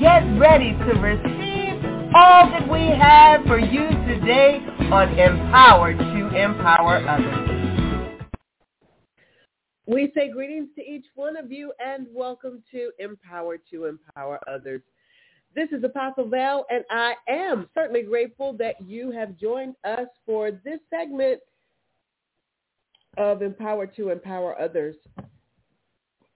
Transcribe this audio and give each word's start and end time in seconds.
get 0.00 0.20
ready 0.38 0.72
to 0.74 0.94
receive 1.00 1.84
all 2.14 2.48
that 2.50 2.68
we 2.70 2.86
have 2.86 3.42
for 3.46 3.58
you 3.58 3.88
today 4.06 4.60
on 4.92 5.18
Empower 5.18 5.92
to 5.92 6.28
Empower 6.36 7.04
Others. 7.08 8.28
We 9.86 10.12
say 10.14 10.30
greetings 10.30 10.68
to 10.76 10.82
each 10.82 11.06
one 11.16 11.36
of 11.36 11.50
you 11.50 11.72
and 11.84 12.06
welcome 12.12 12.62
to 12.70 12.92
Empower 13.00 13.58
to 13.72 13.86
Empower 13.86 14.38
Others. 14.48 14.82
This 15.56 15.68
is 15.72 15.82
Apostle 15.82 16.28
Val, 16.28 16.64
and 16.70 16.84
I 16.90 17.14
am 17.28 17.68
certainly 17.74 18.02
grateful 18.02 18.52
that 18.52 18.76
you 18.86 19.10
have 19.10 19.36
joined 19.36 19.74
us 19.82 20.06
for 20.24 20.52
this 20.52 20.78
segment 20.90 21.40
of 23.16 23.42
Empower 23.42 23.88
to 23.88 24.10
Empower 24.10 24.60
Others. 24.60 24.94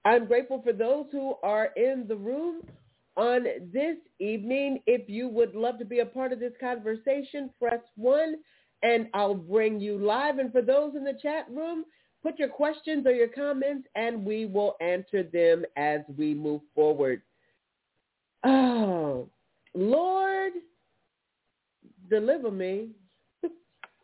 I'm 0.04 0.26
grateful 0.26 0.60
for 0.62 0.72
those 0.72 1.06
who 1.12 1.36
are 1.44 1.66
in 1.76 2.06
the 2.08 2.16
room 2.16 2.62
on 3.16 3.44
this 3.72 3.96
evening. 4.18 4.80
If 4.86 5.08
you 5.08 5.28
would 5.28 5.54
love 5.54 5.78
to 5.78 5.84
be 5.84 6.00
a 6.00 6.06
part 6.06 6.32
of 6.32 6.40
this 6.40 6.52
conversation, 6.60 7.50
press 7.58 7.80
1 7.96 8.36
and 8.82 9.08
I'll 9.14 9.34
bring 9.34 9.80
you 9.80 9.98
live. 9.98 10.38
And 10.38 10.52
for 10.52 10.62
those 10.62 10.94
in 10.96 11.04
the 11.04 11.18
chat 11.20 11.46
room, 11.50 11.84
put 12.22 12.38
your 12.38 12.48
questions 12.48 13.06
or 13.06 13.12
your 13.12 13.28
comments 13.28 13.86
and 13.94 14.24
we 14.24 14.46
will 14.46 14.76
answer 14.80 15.22
them 15.22 15.64
as 15.76 16.00
we 16.16 16.34
move 16.34 16.62
forward. 16.74 17.22
Oh, 18.44 19.28
Lord, 19.74 20.52
deliver 22.10 22.50
me. 22.50 22.88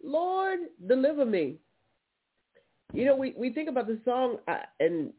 Lord, 0.04 0.60
deliver 0.86 1.25
me. 1.25 1.56
You 2.92 3.04
know, 3.04 3.16
we, 3.16 3.34
we 3.36 3.52
think 3.52 3.69
about 3.69 3.86
the 3.86 3.98
song 4.04 4.36
uh, 4.47 4.58
and 4.80 5.12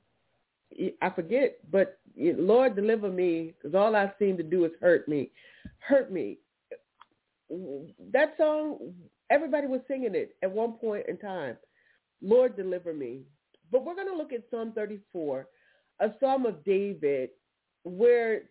I 1.01 1.09
forget, 1.09 1.57
but 1.71 1.99
Lord 2.17 2.75
deliver 2.75 3.09
me 3.09 3.53
because 3.57 3.75
all 3.75 3.95
I 3.95 4.11
seem 4.19 4.37
to 4.37 4.43
do 4.43 4.65
is 4.65 4.71
hurt 4.81 5.07
me, 5.07 5.31
hurt 5.79 6.11
me. 6.11 6.37
That 8.11 8.35
song, 8.37 8.93
everybody 9.29 9.67
was 9.67 9.81
singing 9.87 10.15
it 10.15 10.35
at 10.43 10.51
one 10.51 10.73
point 10.73 11.05
in 11.07 11.17
time. 11.17 11.57
Lord 12.21 12.55
deliver 12.55 12.93
me. 12.93 13.21
But 13.71 13.85
we're 13.85 13.95
going 13.95 14.09
to 14.09 14.17
look 14.17 14.33
at 14.33 14.43
Psalm 14.49 14.71
34, 14.73 15.47
a 15.99 16.11
Psalm 16.19 16.45
of 16.45 16.63
David, 16.63 17.29
where 17.83 18.43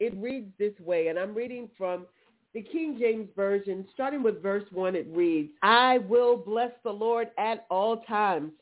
it 0.00 0.16
reads 0.16 0.52
this 0.58 0.78
way, 0.80 1.08
and 1.08 1.18
I'm 1.18 1.34
reading 1.34 1.68
from 1.78 2.06
the 2.52 2.62
King 2.62 2.96
James 2.98 3.28
Version, 3.36 3.86
starting 3.94 4.22
with 4.22 4.42
verse 4.42 4.64
1, 4.72 4.96
it 4.96 5.06
reads, 5.10 5.50
I 5.62 5.98
will 5.98 6.36
bless 6.36 6.72
the 6.82 6.90
Lord 6.90 7.28
at 7.38 7.66
all 7.70 7.98
times. 7.98 8.52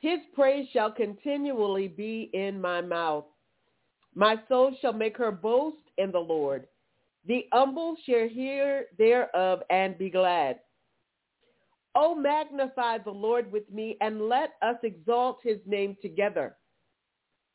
His 0.00 0.18
praise 0.34 0.66
shall 0.72 0.90
continually 0.90 1.86
be 1.88 2.30
in 2.32 2.60
my 2.60 2.80
mouth. 2.80 3.26
My 4.14 4.36
soul 4.48 4.74
shall 4.80 4.94
make 4.94 5.16
her 5.16 5.30
boast 5.30 5.76
in 5.98 6.10
the 6.10 6.18
Lord. 6.18 6.66
The 7.26 7.46
humble 7.52 7.96
shall 8.06 8.28
hear 8.28 8.86
thereof 8.98 9.60
and 9.70 9.96
be 9.98 10.10
glad. 10.10 10.60
O 11.94 12.14
magnify 12.14 12.98
the 12.98 13.10
Lord 13.10 13.52
with 13.52 13.70
me 13.70 13.96
and 14.00 14.28
let 14.28 14.54
us 14.62 14.76
exalt 14.82 15.40
his 15.42 15.58
name 15.66 15.96
together. 16.00 16.56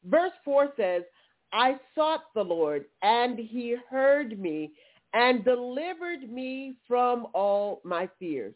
Verse 0.03 0.33
4 0.43 0.73
says, 0.77 1.03
I 1.51 1.79
sought 1.95 2.25
the 2.35 2.43
Lord 2.43 2.85
and 3.01 3.39
he 3.39 3.75
heard 3.89 4.39
me 4.39 4.71
and 5.13 5.43
delivered 5.43 6.29
me 6.29 6.75
from 6.87 7.27
all 7.33 7.81
my 7.83 8.07
fears. 8.19 8.53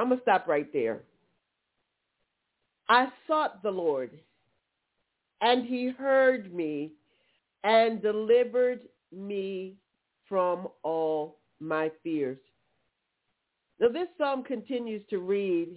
I'm 0.00 0.08
going 0.08 0.18
to 0.18 0.22
stop 0.22 0.48
right 0.48 0.72
there. 0.72 1.02
I 2.88 3.08
sought 3.26 3.62
the 3.62 3.70
Lord, 3.70 4.10
and 5.42 5.66
he 5.66 5.90
heard 5.90 6.54
me 6.54 6.92
and 7.64 8.00
delivered 8.00 8.80
me 9.12 9.74
from 10.26 10.68
all 10.82 11.36
my 11.60 11.90
fears. 12.02 12.38
Now 13.78 13.88
this 13.88 14.08
psalm 14.16 14.42
continues 14.42 15.02
to 15.10 15.18
read, 15.18 15.68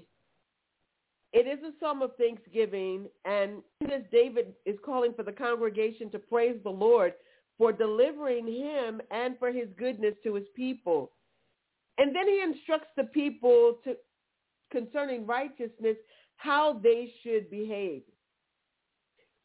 it 1.34 1.46
is 1.46 1.60
a 1.62 1.74
psalm 1.82 2.02
of 2.02 2.16
thanksgiving, 2.16 3.08
and 3.26 3.62
this 3.82 4.04
David 4.10 4.54
is 4.66 4.78
calling 4.86 5.14
for 5.14 5.24
the 5.24 5.34
congregation 5.34 6.10
to 6.12 6.20
praise 6.20 6.56
the 6.64 6.70
Lord 6.70 7.14
for 7.58 7.74
delivering 7.74 8.48
him 8.48 9.02
and 9.12 9.38
for 9.38 9.52
his 9.52 9.68
goodness 9.78 10.16
to 10.24 10.36
his 10.36 10.48
people. 10.56 11.12
And 11.98 12.16
then 12.16 12.28
he 12.28 12.42
instructs 12.42 12.88
the 12.96 13.04
people 13.04 13.80
to 13.84 13.96
concerning 14.74 15.26
righteousness, 15.26 15.96
how 16.36 16.82
they 16.84 17.14
should 17.24 17.50
behave. 17.50 18.02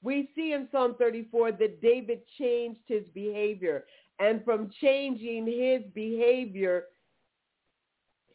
We 0.03 0.31
see 0.34 0.53
in 0.53 0.69
Psalm 0.72 0.97
34 0.99 1.53
that 1.53 1.81
David 1.81 2.22
changed 2.39 2.81
his 2.87 3.05
behavior. 3.15 3.84
And 4.19 4.44
from 4.44 4.71
changing 4.81 5.47
his 5.47 5.83
behavior, 5.94 6.84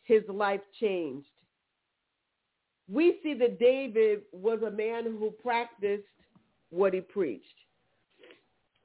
his 0.04 0.24
life 0.30 0.62
changed. 0.80 1.28
We 2.90 3.20
see 3.24 3.34
that 3.36 3.60
David 3.60 4.22
was 4.32 4.62
a 4.62 4.72
man 4.72 5.06
who 5.06 5.32
practiced 5.32 6.04
what 6.70 6.94
he 6.94 7.02
preached. 7.02 7.46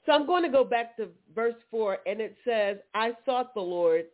So 0.06 0.12
I'm 0.12 0.26
going 0.26 0.42
to 0.42 0.48
go 0.48 0.64
back 0.64 0.96
to 0.96 1.08
verse 1.34 1.56
4, 1.70 1.98
and 2.06 2.20
it 2.20 2.36
says, 2.44 2.78
I 2.94 3.12
sought 3.26 3.52
the 3.54 3.60
Lord, 3.60 4.06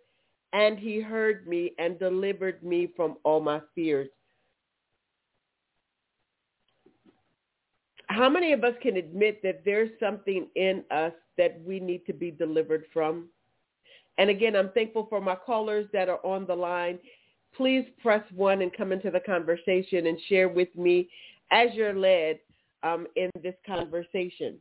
and 0.55 0.79
he 0.79 1.01
heard 1.01 1.47
me 1.49 1.73
and 1.79 1.99
delivered 1.99 2.63
me 2.63 2.89
from 2.97 3.17
all 3.25 3.41
my 3.41 3.61
fears. 3.75 4.09
How 8.07 8.29
many 8.29 8.53
of 8.53 8.63
us 8.63 8.75
can 8.81 8.97
admit 8.97 9.43
that 9.43 9.63
there's 9.65 9.91
something 9.99 10.47
in 10.55 10.85
us 10.93 11.13
that 11.37 11.61
we 11.67 11.81
need 11.81 12.07
to 12.07 12.13
be 12.13 12.31
delivered 12.31 12.85
from? 12.93 13.29
And 14.17 14.31
again, 14.31 14.55
I'm 14.55 14.71
thankful 14.71 15.07
for 15.11 15.21
my 15.21 15.35
callers 15.35 15.89
that 15.93 16.09
are 16.09 16.25
on 16.25 16.47
the 16.47 16.55
line. 16.55 17.01
Please 17.57 17.85
press 18.01 18.23
one 18.33 18.63
and 18.63 18.73
come 18.73 18.93
into 18.93 19.11
the 19.11 19.21
conversation 19.21 20.07
and 20.07 20.19
share 20.29 20.49
with 20.49 20.69
me 20.77 21.09
as 21.51 21.71
you're 21.75 21.99
led 21.99 22.39
um, 22.85 23.09
in 23.17 23.29
this 23.43 23.57
conversation. 23.67 24.59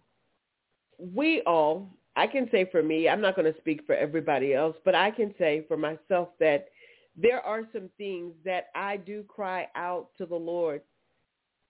We 0.98 1.42
all, 1.42 1.92
I 2.16 2.28
can 2.28 2.48
say 2.52 2.70
for 2.72 2.84
me, 2.84 3.10
I'm 3.10 3.22
not 3.22 3.36
going 3.36 3.52
to 3.52 3.60
speak 3.60 3.86
for 3.86 3.96
everybody 3.96 4.54
else, 4.54 4.76
but 4.86 4.96
I 4.96 5.10
can 5.12 5.34
say 5.40 5.66
for 5.68 5.78
myself 5.78 6.30
that 6.40 6.68
there 7.16 7.42
are 7.42 7.64
some 7.74 7.90
things 7.98 8.34
that 8.46 8.68
I 8.76 8.98
do 8.98 9.24
cry 9.24 9.68
out 9.76 10.10
to 10.18 10.26
the 10.26 10.36
Lord 10.36 10.82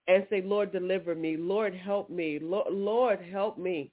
and 0.08 0.26
say, 0.30 0.42
Lord, 0.42 0.72
deliver 0.72 1.16
me. 1.16 1.38
Lord, 1.38 1.74
help 1.74 2.10
me. 2.10 2.40
Lord, 2.42 3.20
help 3.32 3.58
me. 3.58 3.92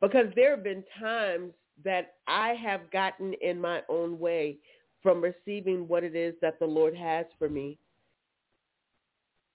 Because 0.00 0.26
there 0.36 0.50
have 0.50 0.64
been 0.64 0.84
times 1.00 1.52
that 1.84 2.14
I 2.26 2.54
have 2.62 2.90
gotten 2.90 3.34
in 3.40 3.60
my 3.60 3.82
own 3.88 4.18
way 4.18 4.58
from 5.02 5.22
receiving 5.22 5.88
what 5.88 6.04
it 6.04 6.14
is 6.14 6.34
that 6.42 6.58
the 6.58 6.66
Lord 6.66 6.94
has 6.94 7.24
for 7.38 7.48
me. 7.48 7.78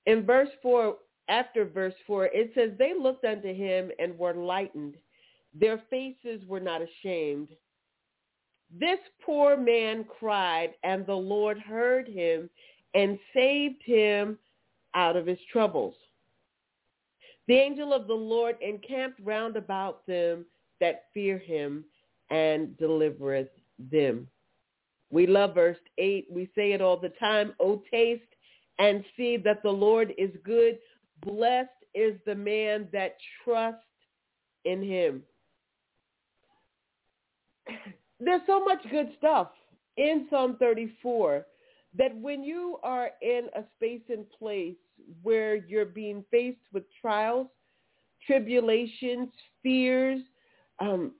In 0.07 0.25
verse 0.25 0.49
4, 0.63 0.95
after 1.27 1.65
verse 1.65 1.93
4, 2.07 2.25
it 2.25 2.51
says, 2.55 2.71
they 2.79 2.93
looked 2.99 3.25
unto 3.25 3.53
him 3.53 3.91
and 3.99 4.17
were 4.17 4.33
lightened 4.33 4.95
their 5.53 5.81
faces 5.89 6.45
were 6.47 6.59
not 6.59 6.81
ashamed. 6.81 7.49
This 8.77 8.99
poor 9.25 9.57
man 9.57 10.05
cried, 10.19 10.73
and 10.83 11.05
the 11.05 11.13
Lord 11.13 11.57
heard 11.57 12.07
him 12.07 12.49
and 12.93 13.17
saved 13.33 13.81
him 13.83 14.37
out 14.93 15.15
of 15.15 15.25
his 15.25 15.39
troubles. 15.51 15.95
The 17.47 17.55
angel 17.55 17.93
of 17.93 18.07
the 18.07 18.13
Lord 18.13 18.57
encamped 18.61 19.19
round 19.23 19.55
about 19.55 20.05
them 20.05 20.45
that 20.79 21.05
fear 21.13 21.39
him 21.39 21.83
and 22.29 22.77
delivereth 22.77 23.49
them. 23.91 24.27
We 25.09 25.25
love 25.25 25.55
verse 25.55 25.79
8. 25.97 26.27
We 26.29 26.49
say 26.53 26.73
it 26.73 26.81
all 26.81 26.97
the 26.97 27.09
time. 27.09 27.53
Oh, 27.59 27.81
taste 27.89 28.21
and 28.77 29.03
see 29.17 29.35
that 29.37 29.63
the 29.63 29.71
Lord 29.71 30.13
is 30.17 30.29
good. 30.43 30.77
Blessed 31.25 31.69
is 31.95 32.19
the 32.25 32.35
man 32.35 32.87
that 32.93 33.17
trusts 33.43 33.81
in 34.65 34.83
him 34.83 35.23
there's 38.19 38.41
so 38.47 38.63
much 38.63 38.79
good 38.91 39.09
stuff 39.17 39.49
in 39.97 40.27
Psalm 40.29 40.57
34 40.59 41.45
that 41.97 42.15
when 42.17 42.43
you 42.43 42.77
are 42.83 43.09
in 43.21 43.47
a 43.55 43.63
space 43.75 44.01
and 44.09 44.29
place 44.31 44.75
where 45.23 45.55
you're 45.55 45.85
being 45.85 46.23
faced 46.29 46.59
with 46.73 46.83
trials, 47.01 47.47
tribulations, 48.27 49.29
fears, 49.63 50.21
um, 50.79 51.11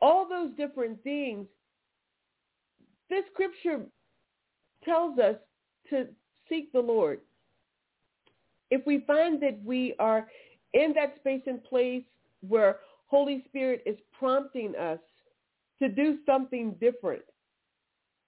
all 0.00 0.28
those 0.28 0.50
different 0.56 1.02
things, 1.02 1.46
this 3.08 3.24
scripture 3.32 3.86
tells 4.84 5.18
us 5.18 5.36
to 5.90 6.06
seek 6.48 6.72
the 6.72 6.80
Lord. 6.80 7.20
If 8.70 8.86
we 8.86 9.02
find 9.06 9.42
that 9.42 9.58
we 9.64 9.94
are 9.98 10.28
in 10.74 10.92
that 10.94 11.16
space 11.16 11.42
and 11.46 11.64
place 11.64 12.04
where 12.46 12.76
Holy 13.06 13.42
Spirit 13.48 13.82
is 13.86 13.96
prompting 14.18 14.74
us 14.76 14.98
to 15.80 15.88
do 15.88 16.18
something 16.26 16.74
different. 16.80 17.22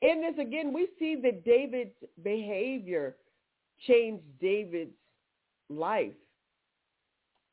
In 0.02 0.23
this, 0.23 0.35
again, 0.44 0.73
we 0.73 0.88
see 0.99 1.17
that 1.23 1.44
David's 1.44 1.94
behavior 2.23 3.17
changed 3.87 4.25
David's 4.41 4.94
life. 5.69 6.12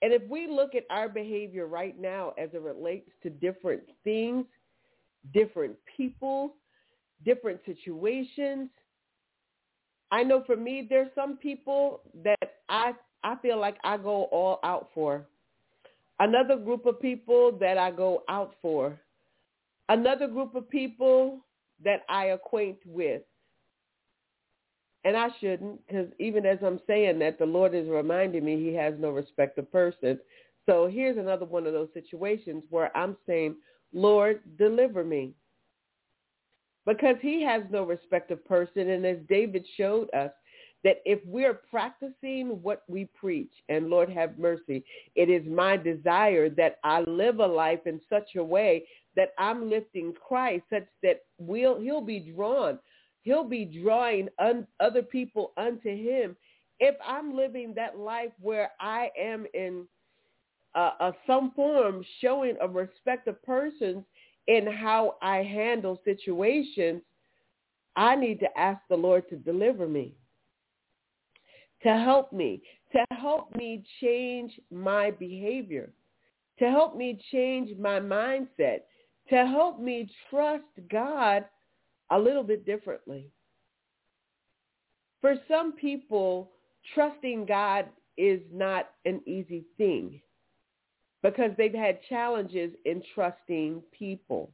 And 0.01 0.13
if 0.13 0.21
we 0.29 0.47
look 0.47 0.75
at 0.75 0.83
our 0.89 1.09
behavior 1.09 1.65
right 1.65 1.99
now 1.99 2.33
as 2.37 2.49
it 2.53 2.61
relates 2.61 3.09
to 3.23 3.29
different 3.29 3.81
things, 4.03 4.45
different 5.33 5.75
people, 5.97 6.55
different 7.25 7.59
situations, 7.65 8.69
I 10.11 10.23
know 10.23 10.43
for 10.45 10.55
me, 10.55 10.85
there's 10.89 11.09
some 11.15 11.37
people 11.37 12.01
that 12.23 12.59
I 12.69 12.93
I 13.23 13.35
feel 13.41 13.59
like 13.59 13.77
I 13.83 13.97
go 13.97 14.25
all 14.25 14.59
out 14.63 14.89
for. 14.93 15.25
Another 16.19 16.55
group 16.55 16.85
of 16.85 17.01
people 17.01 17.51
that 17.59 17.77
I 17.77 17.91
go 17.91 18.23
out 18.29 18.53
for. 18.61 18.97
Another 19.89 20.27
group 20.27 20.55
of 20.55 20.69
people 20.69 21.45
that 21.83 22.01
I 22.09 22.25
acquaint 22.25 22.79
with. 22.85 23.21
And 25.05 25.15
I 25.15 25.29
shouldn't, 25.39 25.85
because 25.87 26.07
even 26.19 26.45
as 26.45 26.57
I'm 26.61 26.81
saying 26.85 27.19
that, 27.19 27.39
the 27.39 27.45
Lord 27.45 27.73
is 27.73 27.87
reminding 27.87 28.43
me 28.43 28.57
he 28.57 28.73
has 28.73 28.93
no 28.99 29.11
respect 29.11 29.57
of 29.57 29.71
persons. 29.71 30.19
So 30.65 30.87
here's 30.87 31.17
another 31.17 31.45
one 31.45 31.65
of 31.65 31.73
those 31.73 31.87
situations 31.93 32.63
where 32.69 32.95
I'm 32.97 33.15
saying, 33.25 33.55
Lord, 33.93 34.41
deliver 34.57 35.03
me. 35.03 35.33
Because 36.85 37.15
he 37.21 37.41
has 37.43 37.63
no 37.69 37.83
respect 37.83 38.31
of 38.31 38.43
person. 38.45 38.89
And 38.89 39.05
as 39.05 39.17
David 39.29 39.65
showed 39.77 40.13
us, 40.13 40.31
that 40.83 41.01
if 41.05 41.19
we're 41.25 41.53
practicing 41.53 42.61
what 42.61 42.83
we 42.87 43.09
preach, 43.19 43.51
and 43.67 43.89
Lord 43.89 44.09
have 44.09 44.37
mercy, 44.37 44.85
it 45.15 45.29
is 45.29 45.45
my 45.47 45.75
desire 45.75 46.49
that 46.51 46.79
I 46.83 47.01
live 47.01 47.39
a 47.39 47.45
life 47.45 47.85
in 47.85 47.99
such 48.09 48.35
a 48.35 48.43
way 48.43 48.87
that 49.17 49.33
I'm 49.37 49.69
lifting 49.69 50.13
Christ 50.25 50.63
such 50.69 50.85
that 51.03 51.23
we'll, 51.39 51.81
he'll 51.81 51.99
be 52.01 52.31
drawn. 52.33 52.79
He'll 53.23 53.43
be 53.43 53.65
drawing 53.65 54.29
un- 54.39 54.67
other 54.79 55.01
people 55.01 55.51
unto 55.57 55.89
him. 55.89 56.37
If 56.79 56.95
I'm 57.05 57.35
living 57.35 57.73
that 57.75 57.97
life 57.97 58.31
where 58.39 58.71
I 58.79 59.09
am 59.19 59.45
in 59.53 59.85
uh, 60.75 60.91
uh, 60.99 61.11
some 61.25 61.51
form 61.55 62.05
showing 62.21 62.55
a 62.61 62.67
respect 62.67 63.27
of 63.27 63.41
persons 63.43 64.03
in 64.47 64.67
how 64.67 65.15
I 65.21 65.37
handle 65.37 65.99
situations, 66.05 67.01
I 67.95 68.15
need 68.15 68.39
to 68.41 68.57
ask 68.57 68.79
the 68.87 68.95
Lord 68.95 69.27
to 69.29 69.35
deliver 69.35 69.87
me, 69.87 70.13
to 71.81 71.89
help 71.89 72.31
me, 72.31 72.61
to 72.91 73.03
help 73.15 73.55
me 73.55 73.83
change 73.99 74.59
my 74.71 75.09
behavior, 75.09 75.91
to 76.59 76.69
help 76.69 76.95
me 76.95 77.19
change 77.31 77.75
my 77.79 77.99
mindset, 77.99 78.81
to 79.29 79.45
help 79.45 79.79
me 79.79 80.09
trust 80.29 80.63
God 80.89 81.45
a 82.11 82.19
little 82.19 82.43
bit 82.43 82.65
differently. 82.65 83.29
For 85.21 85.35
some 85.47 85.73
people, 85.73 86.51
trusting 86.93 87.45
God 87.45 87.87
is 88.17 88.41
not 88.51 88.89
an 89.05 89.21
easy 89.25 89.65
thing 89.77 90.21
because 91.23 91.51
they've 91.57 91.73
had 91.73 91.99
challenges 92.07 92.71
in 92.85 93.01
trusting 93.13 93.81
people. 93.91 94.51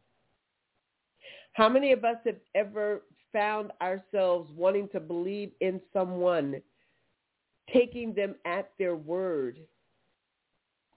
How 1.53 1.69
many 1.69 1.91
of 1.91 2.03
us 2.03 2.17
have 2.25 2.39
ever 2.55 3.03
found 3.31 3.71
ourselves 3.81 4.49
wanting 4.55 4.87
to 4.89 4.99
believe 4.99 5.51
in 5.61 5.79
someone, 5.91 6.61
taking 7.71 8.13
them 8.13 8.35
at 8.45 8.71
their 8.79 8.95
word, 8.95 9.57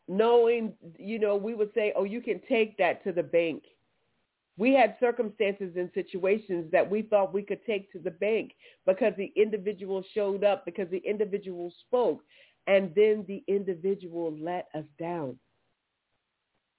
knowing, 0.08 0.72
you 0.98 1.18
know, 1.18 1.36
we 1.36 1.54
would 1.54 1.72
say, 1.74 1.92
oh, 1.96 2.04
you 2.04 2.20
can 2.20 2.40
take 2.48 2.76
that 2.78 3.02
to 3.04 3.12
the 3.12 3.22
bank 3.22 3.62
we 4.58 4.72
had 4.72 4.96
circumstances 5.00 5.72
and 5.76 5.90
situations 5.94 6.70
that 6.72 6.88
we 6.88 7.02
thought 7.02 7.34
we 7.34 7.42
could 7.42 7.64
take 7.66 7.92
to 7.92 7.98
the 7.98 8.10
bank 8.10 8.52
because 8.86 9.12
the 9.16 9.32
individual 9.36 10.02
showed 10.14 10.44
up, 10.44 10.64
because 10.64 10.88
the 10.90 11.02
individual 11.04 11.72
spoke, 11.86 12.22
and 12.66 12.90
then 12.94 13.24
the 13.28 13.44
individual 13.48 14.34
let 14.40 14.68
us 14.74 14.84
down. 14.98 15.36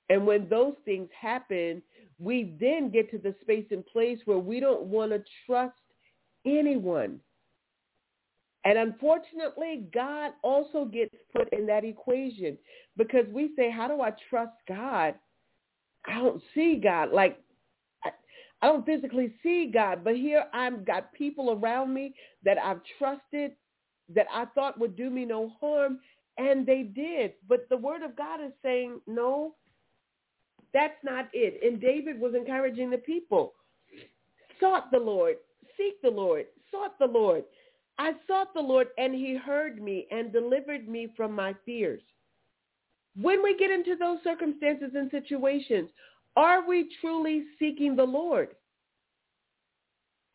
And 0.10 0.26
when 0.26 0.50
those 0.50 0.74
things 0.86 1.10
happen, 1.20 1.82
we 2.18 2.56
then 2.60 2.90
get 2.90 3.12
to 3.12 3.20
the 3.20 3.36
space 3.42 3.68
and 3.72 3.86
place 3.86 4.20
where 4.26 4.40
we 4.40 4.60
don't 4.60 4.86
want 4.86 5.12
to 5.12 5.22
trust 5.46 5.76
anyone. 6.46 7.20
And 8.68 8.78
unfortunately, 8.78 9.86
God 9.94 10.34
also 10.44 10.84
gets 10.84 11.16
put 11.34 11.48
in 11.54 11.66
that 11.68 11.86
equation 11.86 12.58
because 12.98 13.24
we 13.32 13.52
say, 13.56 13.72
how 13.72 13.88
do 13.88 14.02
I 14.02 14.12
trust 14.30 14.58
God? 14.68 15.16
I 16.06 16.16
don't 16.16 16.44
see 16.54 16.76
God. 16.76 17.14
Like 17.14 17.40
I 18.04 18.68
don't 18.68 18.86
physically 18.86 19.34
see 19.42 19.72
God, 19.74 20.04
but 20.04 20.18
here 20.18 20.48
I've 20.54 20.86
got 20.86 21.14
people 21.14 21.52
around 21.52 21.94
me 21.94 22.14
that 22.44 22.58
I've 22.58 22.82
trusted 23.00 23.52
that 24.14 24.28
I 24.34 24.46
thought 24.54 24.78
would 24.82 24.98
do 24.98 25.10
me 25.10 25.24
no 25.24 25.54
harm, 25.62 26.00
and 26.38 26.66
they 26.66 26.84
did. 26.84 27.36
But 27.48 27.70
the 27.70 27.78
word 27.78 28.04
of 28.04 28.18
God 28.18 28.42
is 28.44 28.52
saying, 28.62 29.00
no, 29.08 29.56
that's 30.74 31.02
not 31.06 31.30
it. 31.32 31.62
And 31.64 31.80
David 31.80 32.20
was 32.20 32.36
encouraging 32.36 32.90
the 32.90 32.98
people. 32.98 33.54
Sought 34.60 34.92
the 34.92 35.00
Lord, 35.00 35.38
seek 35.78 36.02
the 36.02 36.10
Lord, 36.10 36.48
sought 36.70 37.00
the 37.00 37.06
Lord. 37.06 37.46
I 38.00 38.14
sought 38.28 38.54
the 38.54 38.62
Lord, 38.62 38.88
and 38.98 39.14
he 39.14 39.36
heard 39.36 39.82
me 39.82 40.08
and 40.12 40.32
delivered 40.32 40.88
me 40.88 41.08
from 41.18 41.34
my 41.34 41.56
fears. 41.66 42.02
When 43.20 43.42
we 43.42 43.58
get 43.58 43.72
into 43.72 43.96
those 43.96 44.20
circumstances 44.24 44.92
and 44.96 45.10
situations, 45.10 45.90
are 46.36 46.68
we 46.68 46.90
truly 47.02 47.46
seeking 47.58 47.96
the 47.96 48.04
Lord? 48.04 48.50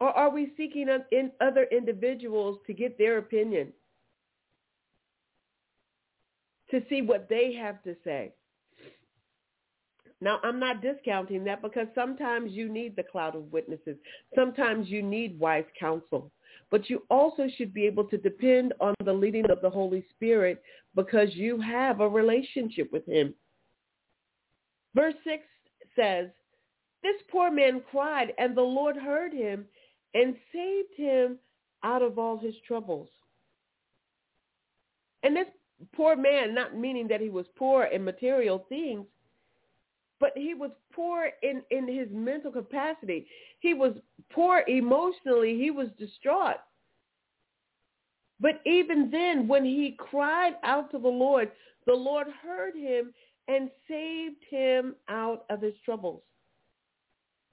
Or 0.01 0.09
are 0.09 0.31
we 0.31 0.53
seeking 0.57 0.89
in 1.13 1.31
other 1.41 1.69
individuals 1.71 2.59
to 2.67 2.73
get 2.73 2.99
their 2.99 3.19
opinion? 3.19 3.73
To 6.73 6.83
see 6.89 7.03
what 7.03 7.29
they 7.29 7.55
have 7.55 7.81
to 7.85 7.95
say? 8.03 8.33
Now, 10.21 10.41
I'm 10.43 10.59
not 10.59 10.83
discounting 10.83 11.45
that 11.45 11.63
because 11.63 11.87
sometimes 11.95 12.53
you 12.53 12.69
need 12.69 12.97
the 12.97 13.03
cloud 13.05 13.37
of 13.37 13.53
witnesses. 13.53 13.97
Sometimes 14.35 14.89
you 14.89 15.03
need 15.03 15.39
wise 15.39 15.65
counsel. 15.79 16.33
But 16.73 16.89
you 16.89 17.05
also 17.11 17.49
should 17.57 17.75
be 17.75 17.87
able 17.87 18.05
to 18.05 18.17
depend 18.17 18.73
on 18.81 18.95
the 19.05 19.13
leading 19.13 19.49
of 19.51 19.61
the 19.61 19.69
Holy 19.69 20.05
Spirit 20.11 20.63
because 20.97 21.29
you 21.35 21.61
have 21.61 22.01
a 22.01 22.09
relationship 22.09 22.91
with 22.91 23.07
him. 23.07 23.35
Verse 24.95 25.15
6 25.23 25.45
says, 25.95 26.31
this 27.03 27.17
poor 27.31 27.51
man 27.51 27.83
cried 27.91 28.33
and 28.39 28.57
the 28.57 28.63
Lord 28.63 28.97
heard 28.97 29.35
him 29.35 29.67
and 30.15 30.35
saved 30.53 30.95
him 30.97 31.39
out 31.83 32.01
of 32.01 32.19
all 32.19 32.39
his 32.39 32.55
troubles. 32.67 33.09
And 35.23 35.37
this 35.37 35.49
poor 35.95 36.17
man, 36.17 36.55
not 36.55 36.77
meaning 36.77 37.07
that 37.09 37.21
he 37.21 37.29
was 37.29 37.47
poor 37.57 37.85
in 37.85 38.03
material 38.03 38.65
things, 38.71 39.05
but 40.23 40.33
he 40.37 40.55
was 40.55 40.71
poor 40.93 41.31
in, 41.43 41.63
in 41.73 41.89
his 41.89 42.07
mental 42.13 42.53
capacity. 42.53 43.27
He 43.59 43.75
was 43.75 43.93
poor 44.31 44.63
emotionally. 44.69 45.59
He 45.59 45.73
was 45.73 45.89
distraught. 45.99 46.61
But 48.39 48.61
even 48.65 49.11
then, 49.11 49.49
when 49.49 49.65
he 49.65 49.97
cried 49.99 50.53
out 50.63 50.93
to 50.93 50.99
the 50.99 51.09
Lord, 51.09 51.51
the 51.87 51.93
Lord 51.93 52.29
heard 52.41 52.77
him 52.77 53.13
and 53.49 53.69
saved 53.89 54.45
him 54.49 54.95
out 55.09 55.45
of 55.51 55.61
his 55.61 55.75
troubles. 55.85 56.23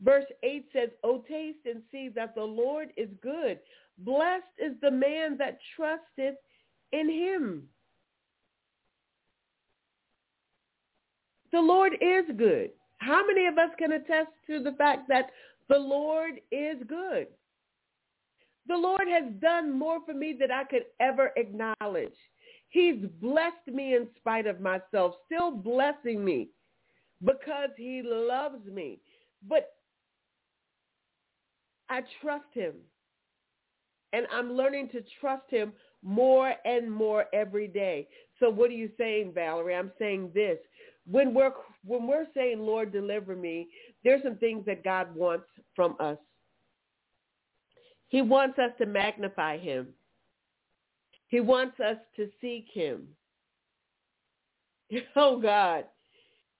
Verse 0.03 0.25
8 0.43 0.65
says, 0.71 0.89
O 1.03 1.23
taste 1.27 1.65
and 1.65 1.81
see 1.91 2.09
that 2.09 2.35
the 2.35 2.43
Lord 2.43 2.89
is 2.95 3.09
good. 3.23 3.59
Blessed 3.97 4.43
is 4.59 4.73
the 4.79 4.91
man 4.91 5.37
that 5.39 5.57
trusteth 5.75 6.37
in 6.91 7.09
him. 7.09 7.63
The 11.51 11.59
Lord 11.59 11.93
is 11.93 12.25
good. 12.37 12.71
How 12.97 13.25
many 13.25 13.47
of 13.47 13.57
us 13.57 13.69
can 13.77 13.93
attest 13.93 14.29
to 14.47 14.61
the 14.61 14.73
fact 14.73 15.07
that 15.09 15.31
the 15.67 15.77
Lord 15.79 16.33
is 16.51 16.77
good? 16.87 17.27
The 18.67 18.77
Lord 18.77 19.07
has 19.07 19.33
done 19.39 19.77
more 19.77 19.99
for 20.05 20.13
me 20.13 20.35
than 20.39 20.51
I 20.51 20.63
could 20.63 20.83
ever 20.99 21.31
acknowledge. 21.35 22.13
He's 22.69 22.97
blessed 23.19 23.67
me 23.67 23.95
in 23.95 24.07
spite 24.17 24.45
of 24.45 24.61
myself, 24.61 25.15
still 25.25 25.49
blessing 25.49 26.23
me 26.23 26.49
because 27.23 27.69
he 27.77 28.01
loves 28.03 28.63
me. 28.71 28.99
But 29.47 29.73
I 31.89 32.01
trust 32.21 32.45
him. 32.53 32.75
And 34.13 34.27
I'm 34.33 34.53
learning 34.53 34.89
to 34.89 35.03
trust 35.19 35.49
him 35.49 35.73
more 36.03 36.53
and 36.65 36.91
more 36.91 37.25
every 37.33 37.67
day. 37.67 38.07
So 38.39 38.49
what 38.49 38.69
are 38.69 38.73
you 38.73 38.89
saying, 38.97 39.33
Valerie? 39.33 39.75
I'm 39.75 39.91
saying 39.99 40.31
this. 40.33 40.57
When 41.09 41.33
we're 41.33 41.53
when 41.85 42.07
we're 42.07 42.27
saying, 42.33 42.59
Lord, 42.59 42.91
deliver 42.91 43.35
me, 43.35 43.69
there's 44.03 44.23
some 44.23 44.35
things 44.35 44.65
that 44.65 44.83
God 44.83 45.15
wants 45.15 45.45
from 45.75 45.95
us. 45.99 46.17
He 48.09 48.21
wants 48.21 48.59
us 48.59 48.71
to 48.79 48.85
magnify 48.85 49.57
him. 49.57 49.89
He 51.27 51.39
wants 51.39 51.79
us 51.79 51.97
to 52.15 52.29
seek 52.41 52.65
him. 52.73 53.07
Oh 55.15 55.39
God. 55.39 55.85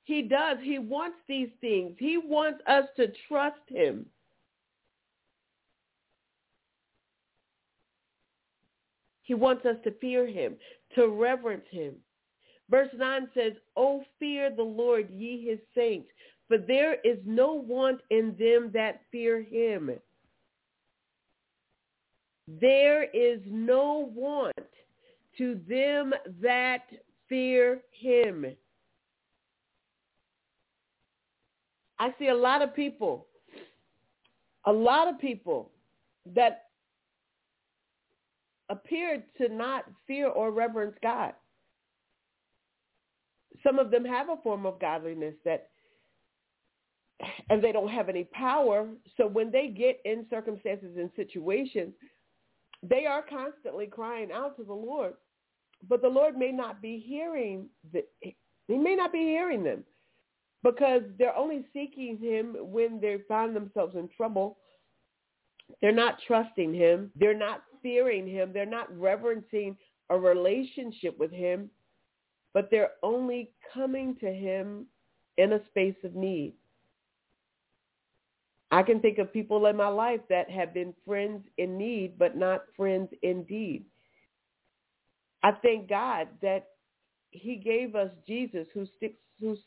He 0.04 0.24
does. 0.24 0.58
He 0.64 0.80
wants 0.80 1.18
these 1.28 1.50
things. 1.62 1.96
He 2.00 2.18
wants 2.18 2.62
us 2.68 2.86
to 2.98 3.08
trust 3.28 3.62
him. 3.68 4.06
He 9.22 9.36
wants 9.36 9.66
us 9.68 9.76
to 9.84 9.92
fear 10.00 10.26
him, 10.26 10.56
to 10.96 11.08
reverence 11.10 11.66
him. 11.70 11.94
Verse 12.70 12.90
9 12.96 13.30
says, 13.34 13.54
O 13.76 14.04
fear 14.20 14.52
the 14.56 14.64
Lord, 14.64 15.10
ye 15.12 15.48
his 15.48 15.60
saints, 15.76 16.10
for 16.48 16.58
there 16.58 16.96
is 17.02 17.18
no 17.26 17.54
want 17.54 18.02
in 18.10 18.36
them 18.40 18.72
that 18.74 19.02
fear 19.12 19.42
him. 19.42 19.92
There 22.62 23.04
is 23.04 23.40
no 23.46 24.10
want 24.14 24.56
to 25.38 25.60
them 25.68 26.14
that 26.42 26.84
fear 27.28 27.82
him. 27.92 28.46
I 32.00 32.14
see 32.18 32.30
a 32.30 32.36
lot 32.36 32.62
of 32.62 32.74
people, 32.76 33.28
a 34.66 34.72
lot 34.72 35.08
of 35.08 35.20
people 35.20 35.70
that 36.34 36.66
appear 38.70 39.24
to 39.38 39.50
not 39.50 39.86
fear 40.08 40.28
or 40.28 40.52
reverence 40.52 40.96
God. 41.02 41.34
Some 43.64 43.80
of 43.80 43.92
them 43.92 44.06
have 44.06 44.30
a 44.30 44.38
form 44.38 44.66
of 44.66 44.80
godliness 44.80 45.36
that 45.46 45.70
and 47.50 47.62
they 47.62 47.72
don't 47.72 47.90
have 47.90 48.10
any 48.10 48.24
power. 48.26 48.88
So 49.18 49.28
when 49.28 49.52
they 49.52 49.68
get 49.68 50.00
in 50.06 50.26
circumstances 50.30 50.96
and 50.98 51.10
situations, 51.16 51.94
they 52.82 53.06
are 53.06 53.22
constantly 53.22 53.88
crying 53.88 54.32
out 54.32 54.56
to 54.58 54.64
the 54.64 54.74
Lord. 54.74 55.14
But 55.88 56.02
the 56.02 56.08
Lord 56.08 56.38
may 56.38 56.52
not 56.52 56.82
be 56.82 57.04
hearing 57.06 57.68
the, 57.92 58.04
he 58.22 58.78
may 58.78 58.96
not 58.96 59.12
be 59.12 59.20
hearing 59.20 59.64
them 59.64 59.84
because 60.64 61.02
they're 61.18 61.36
only 61.36 61.66
seeking 61.74 62.18
him 62.18 62.56
when 62.60 63.00
they 63.00 63.18
find 63.28 63.56
themselves 63.56 63.96
in 63.96 64.10
trouble. 64.16 64.58
They're 65.82 65.92
not 65.92 66.20
trusting 66.26 66.74
him. 66.74 67.12
They're 67.16 67.38
not 67.38 67.64
fearing 67.82 68.28
him. 68.28 68.52
They're 68.54 68.66
not 68.66 68.96
reverencing 68.98 69.78
a 70.10 70.18
relationship 70.18 71.18
with 71.18 71.32
him, 71.32 71.70
but 72.54 72.70
they're 72.72 72.92
only 73.04 73.52
coming 73.74 74.16
to 74.22 74.32
him 74.32 74.86
in 75.38 75.54
a 75.54 75.66
space 75.68 75.96
of 76.04 76.16
need. 76.16 76.54
I 78.72 78.84
can 78.84 79.00
think 79.00 79.18
of 79.18 79.34
people 79.34 79.66
in 79.66 79.76
my 79.76 79.88
life 79.88 80.22
that 80.30 80.50
have 80.50 80.74
been 80.74 80.94
friends 81.06 81.44
in 81.58 81.78
need, 81.78 82.20
but 82.20 82.38
not 82.38 82.66
friends 82.78 83.10
indeed. 83.24 83.86
I 85.42 85.52
thank 85.64 85.90
God 85.90 86.28
that 86.42 86.68
he 87.32 87.56
gave 87.56 87.96
us 87.96 88.12
Jesus 88.28 88.68
who 88.74 88.86
sticks, 88.98 89.18
who's 89.40 89.60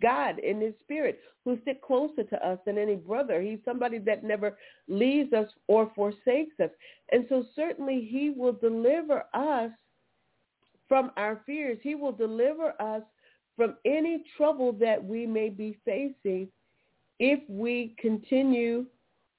God 0.00 0.38
in 0.38 0.60
his 0.60 0.74
spirit, 0.82 1.20
who 1.44 1.58
sticks 1.62 1.80
closer 1.84 2.22
to 2.22 2.46
us 2.46 2.58
than 2.64 2.78
any 2.78 2.96
brother. 2.96 3.40
He's 3.40 3.58
somebody 3.64 3.98
that 3.98 4.24
never 4.24 4.56
leaves 4.88 5.32
us 5.32 5.48
or 5.66 5.90
forsakes 5.94 6.58
us. 6.62 6.70
And 7.12 7.26
so 7.28 7.44
certainly 7.56 8.08
he 8.10 8.30
will 8.30 8.52
deliver 8.52 9.24
us 9.34 9.70
from 10.88 11.10
our 11.16 11.42
fears. 11.46 11.78
He 11.82 11.94
will 11.94 12.12
deliver 12.12 12.80
us 12.80 13.02
from 13.56 13.76
any 13.84 14.24
trouble 14.36 14.72
that 14.72 15.02
we 15.02 15.26
may 15.26 15.48
be 15.48 15.78
facing 15.84 16.48
if 17.18 17.40
we 17.48 17.94
continue 17.98 18.86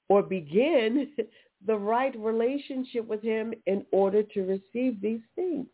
or 0.08 0.22
begin 0.22 1.08
the 1.66 1.76
right 1.76 2.14
relationship 2.18 3.06
with 3.06 3.22
him 3.22 3.52
in 3.66 3.84
order 3.90 4.22
to 4.22 4.42
receive 4.42 5.00
these 5.00 5.20
things. 5.34 5.66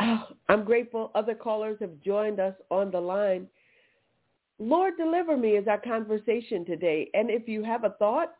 Oh, 0.00 0.28
I'm 0.48 0.64
grateful 0.64 1.10
other 1.14 1.34
callers 1.34 1.78
have 1.80 2.00
joined 2.04 2.40
us 2.40 2.54
on 2.70 2.90
the 2.90 3.00
line. 3.00 3.46
Lord, 4.58 4.94
deliver 4.96 5.36
me 5.36 5.50
is 5.50 5.68
our 5.68 5.80
conversation 5.80 6.64
today. 6.64 7.10
And 7.14 7.30
if 7.30 7.48
you 7.48 7.62
have 7.64 7.84
a 7.84 7.90
thought 7.90 8.32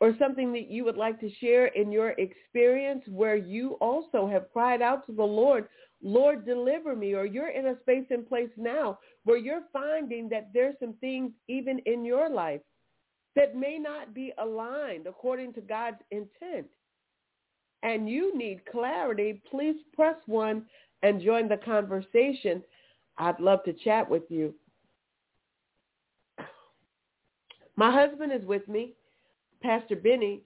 or 0.00 0.14
something 0.18 0.52
that 0.52 0.70
you 0.70 0.84
would 0.84 0.96
like 0.96 1.18
to 1.20 1.34
share 1.36 1.66
in 1.66 1.90
your 1.90 2.10
experience 2.10 3.02
where 3.08 3.36
you 3.36 3.72
also 3.80 4.28
have 4.28 4.52
cried 4.52 4.82
out 4.82 5.06
to 5.06 5.12
the 5.12 5.22
Lord, 5.22 5.68
Lord, 6.02 6.44
deliver 6.44 6.94
me, 6.94 7.14
or 7.14 7.24
you're 7.24 7.50
in 7.50 7.68
a 7.68 7.80
space 7.80 8.04
and 8.10 8.28
place 8.28 8.50
now 8.56 8.98
where 9.24 9.38
you're 9.38 9.62
finding 9.72 10.28
that 10.28 10.50
there's 10.52 10.76
some 10.78 10.94
things 11.00 11.32
even 11.48 11.78
in 11.86 12.04
your 12.04 12.28
life 12.28 12.60
that 13.34 13.56
may 13.56 13.78
not 13.78 14.14
be 14.14 14.32
aligned 14.38 15.06
according 15.06 15.54
to 15.54 15.60
God's 15.60 16.00
intent 16.10 16.66
and 17.86 18.08
you 18.08 18.36
need 18.36 18.66
clarity, 18.66 19.40
please 19.50 19.76
press 19.94 20.16
one 20.26 20.64
and 21.02 21.22
join 21.22 21.48
the 21.48 21.58
conversation. 21.58 22.62
I'd 23.18 23.38
love 23.38 23.62
to 23.64 23.72
chat 23.72 24.08
with 24.08 24.24
you. 24.28 24.54
My 27.76 27.92
husband 27.92 28.32
is 28.32 28.44
with 28.46 28.66
me, 28.68 28.94
Pastor 29.66 29.96
Benny. 29.96 30.42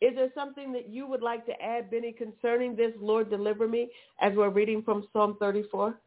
Is 0.00 0.14
there 0.14 0.30
something 0.34 0.72
that 0.72 0.88
you 0.88 1.06
would 1.06 1.22
like 1.22 1.44
to 1.46 1.62
add, 1.62 1.90
Benny, 1.90 2.12
concerning 2.12 2.76
this, 2.76 2.92
Lord, 2.98 3.28
deliver 3.28 3.66
me, 3.66 3.90
as 4.20 4.32
we're 4.34 4.50
reading 4.50 4.82
from 4.82 5.06
Psalm 5.12 5.36
34? 5.40 5.98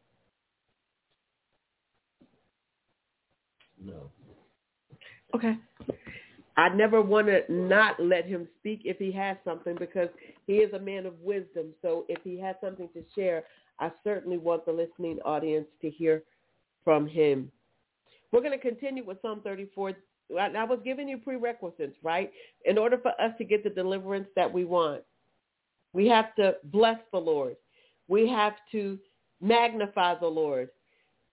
No. 3.82 4.10
Okay. 5.34 5.56
I 6.56 6.70
never 6.70 7.02
want 7.02 7.26
to 7.26 7.42
not 7.50 8.00
let 8.00 8.24
him 8.24 8.48
speak 8.58 8.80
if 8.84 8.96
he 8.98 9.12
has 9.12 9.36
something 9.44 9.76
because 9.78 10.08
he 10.46 10.54
is 10.54 10.72
a 10.72 10.78
man 10.78 11.04
of 11.04 11.12
wisdom. 11.20 11.74
So 11.82 12.06
if 12.08 12.18
he 12.24 12.40
has 12.40 12.56
something 12.62 12.88
to 12.94 13.04
share, 13.14 13.44
I 13.78 13.90
certainly 14.02 14.38
want 14.38 14.64
the 14.64 14.72
listening 14.72 15.18
audience 15.26 15.66
to 15.82 15.90
hear 15.90 16.22
from 16.84 17.06
him. 17.06 17.50
We're 18.32 18.40
going 18.40 18.58
to 18.58 18.58
continue 18.58 19.04
with 19.04 19.20
Psalm 19.20 19.42
34. 19.44 19.92
I 20.38 20.64
was 20.64 20.80
giving 20.84 21.08
you 21.08 21.18
prerequisites, 21.18 21.96
right? 22.02 22.32
In 22.64 22.78
order 22.78 22.98
for 22.98 23.12
us 23.20 23.32
to 23.38 23.44
get 23.44 23.62
the 23.64 23.70
deliverance 23.70 24.28
that 24.36 24.52
we 24.52 24.64
want, 24.64 25.02
we 25.92 26.06
have 26.08 26.34
to 26.36 26.56
bless 26.64 26.98
the 27.12 27.18
Lord. 27.18 27.56
We 28.08 28.28
have 28.28 28.54
to 28.72 28.98
magnify 29.40 30.18
the 30.18 30.26
Lord. 30.26 30.70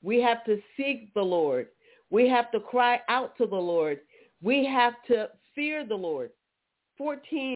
We 0.02 0.22
have 0.22 0.44
to 0.46 0.60
seek 0.78 1.14
the 1.14 1.22
Lord. 1.22 1.68
We 2.10 2.28
have 2.30 2.52
to 2.52 2.60
cry 2.60 3.02
out 3.10 3.38
to 3.38 3.46
the 3.46 3.56
Lord 3.56 4.00
we 4.44 4.66
have 4.66 4.94
to 5.08 5.30
fear 5.56 5.86
the 5.86 5.96
Lord. 5.96 6.30
14, 6.98 7.56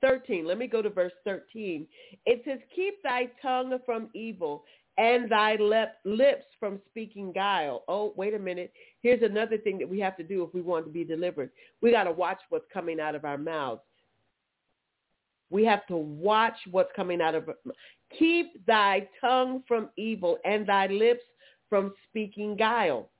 13, 0.00 0.46
let 0.46 0.56
me 0.56 0.66
go 0.66 0.80
to 0.80 0.88
verse 0.88 1.12
13. 1.24 1.86
It 2.24 2.42
says, 2.46 2.60
keep 2.74 3.02
thy 3.02 3.28
tongue 3.42 3.76
from 3.84 4.08
evil 4.14 4.64
and 4.96 5.30
thy 5.30 5.56
lips 6.04 6.46
from 6.58 6.80
speaking 6.88 7.32
guile. 7.32 7.82
Oh, 7.88 8.14
wait 8.16 8.32
a 8.32 8.38
minute. 8.38 8.72
Here's 9.04 9.22
another 9.22 9.58
thing 9.58 9.76
that 9.80 9.88
we 9.88 10.00
have 10.00 10.16
to 10.16 10.22
do 10.22 10.42
if 10.44 10.54
we 10.54 10.62
want 10.62 10.86
to 10.86 10.90
be 10.90 11.04
delivered. 11.04 11.50
We 11.82 11.90
got 11.90 12.04
to 12.04 12.10
watch 12.10 12.38
what's 12.48 12.64
coming 12.72 12.98
out 12.98 13.14
of 13.14 13.26
our 13.26 13.36
mouths. 13.36 13.82
We 15.50 15.62
have 15.66 15.86
to 15.88 15.96
watch 15.98 16.56
what's 16.70 16.90
coming 16.96 17.20
out 17.20 17.34
of 17.34 17.50
Keep 18.18 18.64
thy 18.64 19.06
tongue 19.20 19.62
from 19.68 19.90
evil 19.98 20.38
and 20.46 20.66
thy 20.66 20.86
lips 20.86 21.20
from 21.68 21.92
speaking 22.08 22.56
guile. 22.56 23.10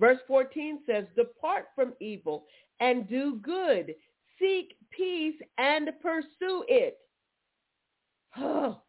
Verse 0.00 0.18
14 0.26 0.80
says, 0.84 1.04
depart 1.14 1.66
from 1.76 1.92
evil 2.00 2.46
and 2.80 3.08
do 3.08 3.38
good. 3.40 3.94
Seek 4.36 4.74
peace 4.90 5.36
and 5.58 5.90
pursue 6.02 6.64
it. 6.66 6.98
Oh, 8.36 8.80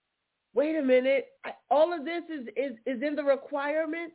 wait 0.54 0.76
a 0.76 0.82
minute. 0.82 1.28
All 1.70 1.94
of 1.94 2.04
this 2.04 2.24
is, 2.28 2.48
is, 2.54 2.72
is 2.84 3.02
in 3.02 3.16
the 3.16 3.24
requirement. 3.24 4.12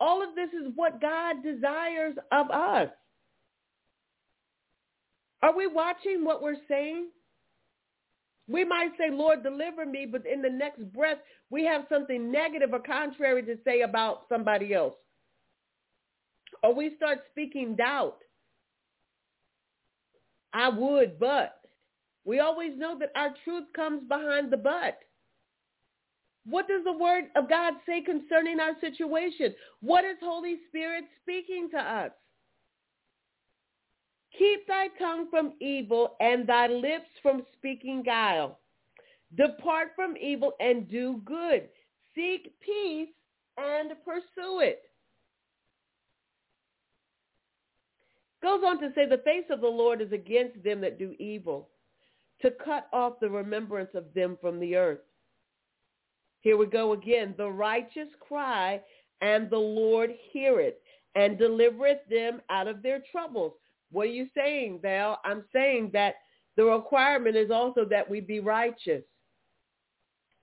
All 0.00 0.22
of 0.22 0.34
this 0.34 0.50
is 0.50 0.72
what 0.74 1.00
God 1.00 1.42
desires 1.42 2.14
of 2.30 2.50
us. 2.50 2.88
Are 5.42 5.56
we 5.56 5.66
watching 5.66 6.24
what 6.24 6.42
we're 6.42 6.56
saying? 6.68 7.08
We 8.48 8.64
might 8.64 8.90
say, 8.96 9.10
Lord, 9.10 9.42
deliver 9.42 9.84
me, 9.84 10.06
but 10.10 10.24
in 10.26 10.40
the 10.40 10.50
next 10.50 10.82
breath, 10.92 11.18
we 11.50 11.64
have 11.64 11.82
something 11.88 12.32
negative 12.32 12.70
or 12.72 12.80
contrary 12.80 13.42
to 13.42 13.56
say 13.64 13.82
about 13.82 14.22
somebody 14.28 14.74
else 14.74 14.94
or 16.62 16.74
we 16.74 16.94
start 16.96 17.20
speaking 17.30 17.76
doubt. 17.76 18.18
I 20.52 20.68
would, 20.68 21.18
but 21.18 21.60
we 22.24 22.40
always 22.40 22.72
know 22.76 22.98
that 22.98 23.12
our 23.14 23.34
truth 23.44 23.64
comes 23.74 24.02
behind 24.08 24.50
the 24.50 24.56
but. 24.56 24.98
What 26.44 26.68
does 26.68 26.84
the 26.84 26.92
word 26.92 27.24
of 27.36 27.48
God 27.48 27.74
say 27.86 28.00
concerning 28.00 28.58
our 28.60 28.72
situation? 28.80 29.54
What 29.80 30.04
is 30.04 30.16
Holy 30.22 30.56
Spirit 30.68 31.04
speaking 31.22 31.68
to 31.72 31.78
us? 31.78 32.12
Keep 34.38 34.66
thy 34.66 34.88
tongue 34.98 35.26
from 35.30 35.54
evil 35.60 36.16
and 36.20 36.46
thy 36.46 36.68
lips 36.68 37.08
from 37.22 37.42
speaking 37.56 38.02
guile. 38.02 38.58
Depart 39.36 39.88
from 39.94 40.16
evil 40.16 40.52
and 40.60 40.88
do 40.88 41.20
good. 41.24 41.68
Seek 42.14 42.54
peace 42.60 43.08
and 43.56 43.90
pursue 44.04 44.60
it. 44.60 44.82
Goes 48.42 48.60
on 48.64 48.80
to 48.80 48.92
say, 48.94 49.06
the 49.06 49.18
face 49.18 49.44
of 49.50 49.60
the 49.60 49.66
Lord 49.66 50.00
is 50.00 50.12
against 50.12 50.62
them 50.62 50.80
that 50.82 50.98
do 50.98 51.14
evil, 51.18 51.68
to 52.40 52.52
cut 52.64 52.88
off 52.92 53.18
the 53.20 53.28
remembrance 53.28 53.90
of 53.94 54.04
them 54.14 54.38
from 54.40 54.60
the 54.60 54.76
earth. 54.76 55.00
Here 56.40 56.56
we 56.56 56.66
go 56.66 56.92
again. 56.92 57.34
The 57.36 57.50
righteous 57.50 58.08
cry, 58.20 58.80
and 59.20 59.50
the 59.50 59.58
Lord 59.58 60.10
heareth, 60.32 60.74
and 61.14 61.38
delivereth 61.38 62.00
them 62.08 62.40
out 62.50 62.68
of 62.68 62.82
their 62.82 63.02
troubles. 63.10 63.52
What 63.90 64.02
are 64.02 64.12
you 64.12 64.28
saying, 64.36 64.80
Val? 64.82 65.20
I'm 65.24 65.44
saying 65.52 65.90
that 65.94 66.16
the 66.56 66.64
requirement 66.64 67.36
is 67.36 67.50
also 67.50 67.84
that 67.86 68.08
we 68.08 68.20
be 68.20 68.40
righteous 68.40 69.02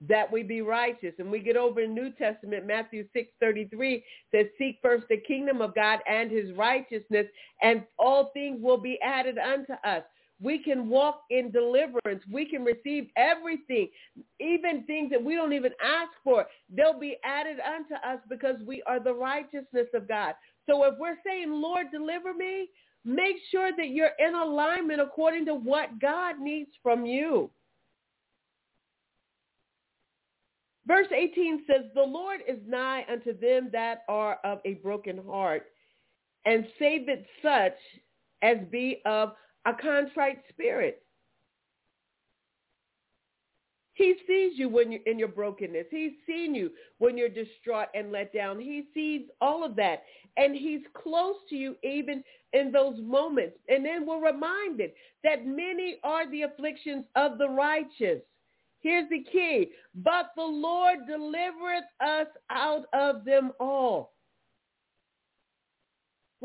that 0.08 0.30
we 0.30 0.42
be 0.42 0.60
righteous. 0.60 1.14
And 1.18 1.30
we 1.30 1.40
get 1.40 1.56
over 1.56 1.80
in 1.80 1.94
New 1.94 2.10
Testament, 2.10 2.66
Matthew 2.66 3.06
6.33 3.16 4.02
says, 4.30 4.46
seek 4.58 4.78
first 4.82 5.04
the 5.08 5.18
kingdom 5.18 5.60
of 5.60 5.74
God 5.74 6.00
and 6.08 6.30
his 6.30 6.52
righteousness, 6.52 7.26
and 7.62 7.82
all 7.98 8.30
things 8.32 8.58
will 8.60 8.78
be 8.78 9.00
added 9.02 9.38
unto 9.38 9.72
us. 9.84 10.02
We 10.40 10.62
can 10.62 10.88
walk 10.88 11.22
in 11.30 11.50
deliverance. 11.50 12.22
We 12.30 12.44
can 12.44 12.62
receive 12.62 13.08
everything, 13.16 13.88
even 14.38 14.84
things 14.84 15.10
that 15.10 15.22
we 15.22 15.34
don't 15.34 15.54
even 15.54 15.72
ask 15.82 16.10
for. 16.22 16.46
They'll 16.68 16.98
be 16.98 17.16
added 17.24 17.56
unto 17.60 17.94
us 17.94 18.20
because 18.28 18.56
we 18.66 18.82
are 18.86 19.00
the 19.00 19.14
righteousness 19.14 19.88
of 19.94 20.06
God. 20.06 20.34
So 20.68 20.84
if 20.84 20.94
we're 20.98 21.16
saying, 21.24 21.50
Lord, 21.50 21.86
deliver 21.90 22.34
me, 22.34 22.68
make 23.04 23.36
sure 23.50 23.70
that 23.76 23.88
you're 23.88 24.10
in 24.18 24.34
alignment 24.34 25.00
according 25.00 25.46
to 25.46 25.54
what 25.54 25.98
God 26.00 26.38
needs 26.38 26.70
from 26.82 27.06
you. 27.06 27.50
Verse 30.86 31.08
18 31.16 31.64
says, 31.66 31.86
The 31.94 32.02
Lord 32.02 32.40
is 32.46 32.58
nigh 32.66 33.04
unto 33.10 33.36
them 33.38 33.70
that 33.72 34.04
are 34.08 34.38
of 34.44 34.60
a 34.64 34.74
broken 34.74 35.20
heart, 35.26 35.66
and 36.44 36.66
saveth 36.78 37.24
such 37.42 37.76
as 38.42 38.58
be 38.70 39.00
of 39.04 39.32
a 39.66 39.74
contrite 39.74 40.38
spirit. 40.48 41.02
He 43.94 44.14
sees 44.26 44.58
you 44.58 44.68
when 44.68 44.92
you're 44.92 45.00
in 45.06 45.18
your 45.18 45.28
brokenness. 45.28 45.86
He's 45.90 46.12
seen 46.26 46.54
you 46.54 46.70
when 46.98 47.16
you're 47.16 47.30
distraught 47.30 47.88
and 47.94 48.12
let 48.12 48.32
down. 48.32 48.60
He 48.60 48.84
sees 48.92 49.22
all 49.40 49.64
of 49.64 49.74
that. 49.76 50.02
And 50.36 50.54
he's 50.54 50.82
close 50.94 51.36
to 51.48 51.56
you 51.56 51.76
even 51.82 52.22
in 52.52 52.70
those 52.70 52.96
moments. 53.00 53.56
And 53.68 53.84
then 53.84 54.06
we're 54.06 54.24
reminded 54.24 54.90
that 55.24 55.46
many 55.46 55.96
are 56.04 56.30
the 56.30 56.42
afflictions 56.42 57.06
of 57.16 57.38
the 57.38 57.48
righteous. 57.48 58.20
Here's 58.80 59.08
the 59.08 59.24
key. 59.32 59.70
But 59.94 60.26
the 60.36 60.44
Lord 60.44 60.98
delivereth 61.08 61.84
us 62.06 62.28
out 62.50 62.84
of 62.92 63.24
them 63.24 63.52
all. 63.58 64.12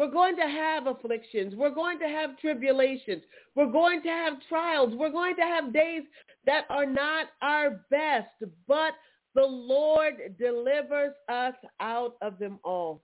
We're 0.01 0.09
going 0.09 0.35
to 0.37 0.47
have 0.47 0.87
afflictions. 0.87 1.53
We're 1.55 1.75
going 1.75 1.99
to 1.99 2.07
have 2.07 2.35
tribulations. 2.39 3.21
We're 3.53 3.71
going 3.71 4.01
to 4.01 4.09
have 4.09 4.33
trials. 4.49 4.95
We're 4.95 5.11
going 5.11 5.35
to 5.35 5.43
have 5.43 5.71
days 5.71 6.01
that 6.47 6.63
are 6.71 6.87
not 6.87 7.27
our 7.43 7.85
best, 7.91 8.31
but 8.67 8.93
the 9.35 9.45
Lord 9.45 10.15
delivers 10.39 11.13
us 11.29 11.53
out 11.79 12.15
of 12.23 12.39
them 12.39 12.57
all. 12.63 13.03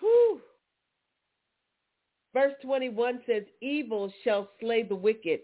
Whew. 0.00 0.42
Verse 2.34 2.52
21 2.62 3.22
says, 3.26 3.44
evil 3.62 4.12
shall 4.24 4.50
slay 4.60 4.82
the 4.82 4.94
wicked, 4.94 5.40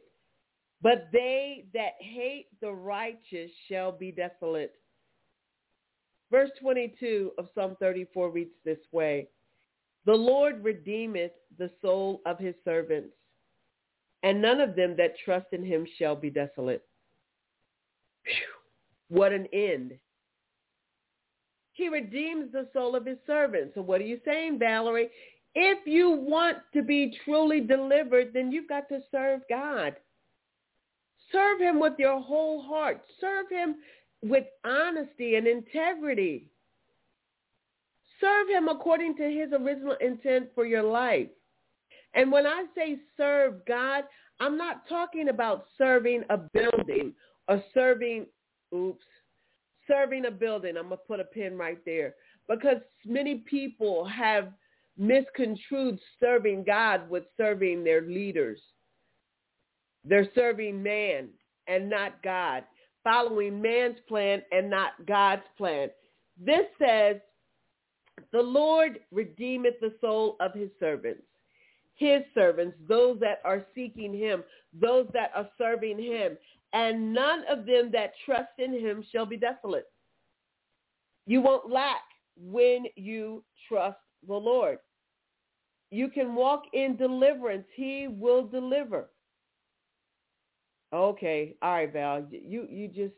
but 0.83 1.09
they 1.11 1.64
that 1.73 1.95
hate 2.00 2.49
the 2.61 2.71
righteous 2.71 3.50
shall 3.66 3.92
be 3.92 4.12
desolate. 4.12 4.75
Verse 6.31 6.50
22 6.61 7.30
of 7.39 7.49
Psalm 7.54 7.78
34 7.80 8.28
reads 8.28 8.50
this 8.67 8.76
way. 8.93 9.28
The 10.04 10.12
Lord 10.12 10.65
redeemeth 10.65 11.32
the 11.58 11.71
soul 11.80 12.21
of 12.26 12.38
his 12.38 12.54
servants, 12.65 13.15
and 14.23 14.43
none 14.43 14.60
of 14.60 14.75
them 14.75 14.97
that 14.97 15.15
trust 15.25 15.47
in 15.52 15.65
him 15.65 15.86
shall 15.99 16.17
be 16.17 16.30
desolate. 16.30 16.84
Whew, 18.25 19.17
what 19.17 19.32
an 19.32 19.47
end. 19.52 19.93
He 21.73 21.88
redeems 21.88 22.52
the 22.52 22.69
soul 22.73 22.95
of 22.95 23.06
his 23.06 23.19
servants. 23.26 23.75
So 23.75 23.82
what 23.82 24.00
are 24.00 24.04
you 24.04 24.21
saying, 24.25 24.58
Valerie? 24.58 25.10
If 25.54 25.86
you 25.86 26.10
want 26.10 26.58
to 26.75 26.82
be 26.82 27.17
truly 27.25 27.60
delivered, 27.60 28.32
then 28.32 28.50
you've 28.52 28.69
got 28.69 28.88
to 28.88 29.00
serve 29.10 29.41
God. 29.49 29.97
Serve 31.30 31.60
him 31.60 31.80
with 31.80 31.95
your 31.99 32.21
whole 32.21 32.62
heart. 32.62 33.02
Serve 33.21 33.47
him 33.50 33.76
with 34.23 34.45
honesty 34.65 35.36
and 35.36 35.47
integrity. 35.47 36.49
Serve 38.23 38.49
him 38.49 38.69
according 38.69 39.17
to 39.17 39.25
his 39.25 39.52
original 39.52 39.97
intent 40.00 40.49
for 40.54 40.65
your 40.65 40.85
life. 40.85 41.28
And 42.15 42.30
when 42.30 42.47
I 42.47 42.65
say 42.75 42.99
serve 43.17 43.65
God, 43.67 44.04
I'm 44.39 44.56
not 44.56 44.89
talking 44.89 45.28
about 45.28 45.67
serving 45.76 46.23
a 46.30 46.37
building 46.37 47.13
or 47.49 47.63
serving, 47.75 48.26
oops, 48.75 49.04
serving 49.89 50.26
a 50.26 50.30
building. 50.30 50.76
I'm 50.76 50.89
going 50.89 50.99
to 50.99 51.06
put 51.08 51.21
a 51.21 51.25
pin 51.25 51.58
right 51.58 51.78
there 51.85 52.15
because 52.49 52.78
many 53.04 53.37
people 53.37 54.04
have 54.04 54.52
misconstrued 54.97 55.99
serving 56.21 56.65
God 56.65 57.08
with 57.11 57.25
serving 57.37 57.82
their 57.82 58.02
leaders. 58.02 58.61
They're 60.04 60.28
serving 60.35 60.82
man 60.82 61.28
and 61.67 61.89
not 61.89 62.23
God, 62.23 62.65
following 63.04 63.61
man's 63.61 63.99
plan 64.08 64.43
and 64.52 64.69
not 64.69 64.93
God's 65.06 65.43
plan. 65.56 65.89
This 66.39 66.67
says, 66.78 67.17
the 68.33 68.43
Lord 68.43 69.01
redeemeth 69.11 69.81
the 69.81 69.95
soul 70.01 70.37
of 70.41 70.53
his 70.55 70.71
servants, 70.81 71.23
his 71.95 72.23
servants, 72.35 72.77
those 72.89 73.19
that 73.21 73.41
are 73.45 73.65
seeking 73.75 74.13
him, 74.13 74.43
those 74.79 75.07
that 75.13 75.33
are 75.35 75.49
serving 75.59 75.99
him, 75.99 76.37
and 76.73 77.13
none 77.13 77.45
of 77.51 77.67
them 77.67 77.91
that 77.93 78.13
trust 78.25 78.53
in 78.59 78.73
him 78.73 79.05
shall 79.13 79.27
be 79.27 79.37
desolate. 79.37 79.87
You 81.27 81.41
won't 81.41 81.71
lack 81.71 82.03
when 82.37 82.85
you 82.97 83.45
trust 83.69 83.99
the 84.27 84.35
Lord. 84.35 84.79
You 85.91 86.09
can 86.09 86.35
walk 86.35 86.63
in 86.73 86.97
deliverance. 86.97 87.67
He 87.77 88.09
will 88.09 88.47
deliver. 88.47 89.11
Okay, 90.93 91.55
all 91.63 91.73
right, 91.73 91.93
Val. 91.93 92.27
You 92.31 92.67
you 92.71 92.89
just 92.89 93.15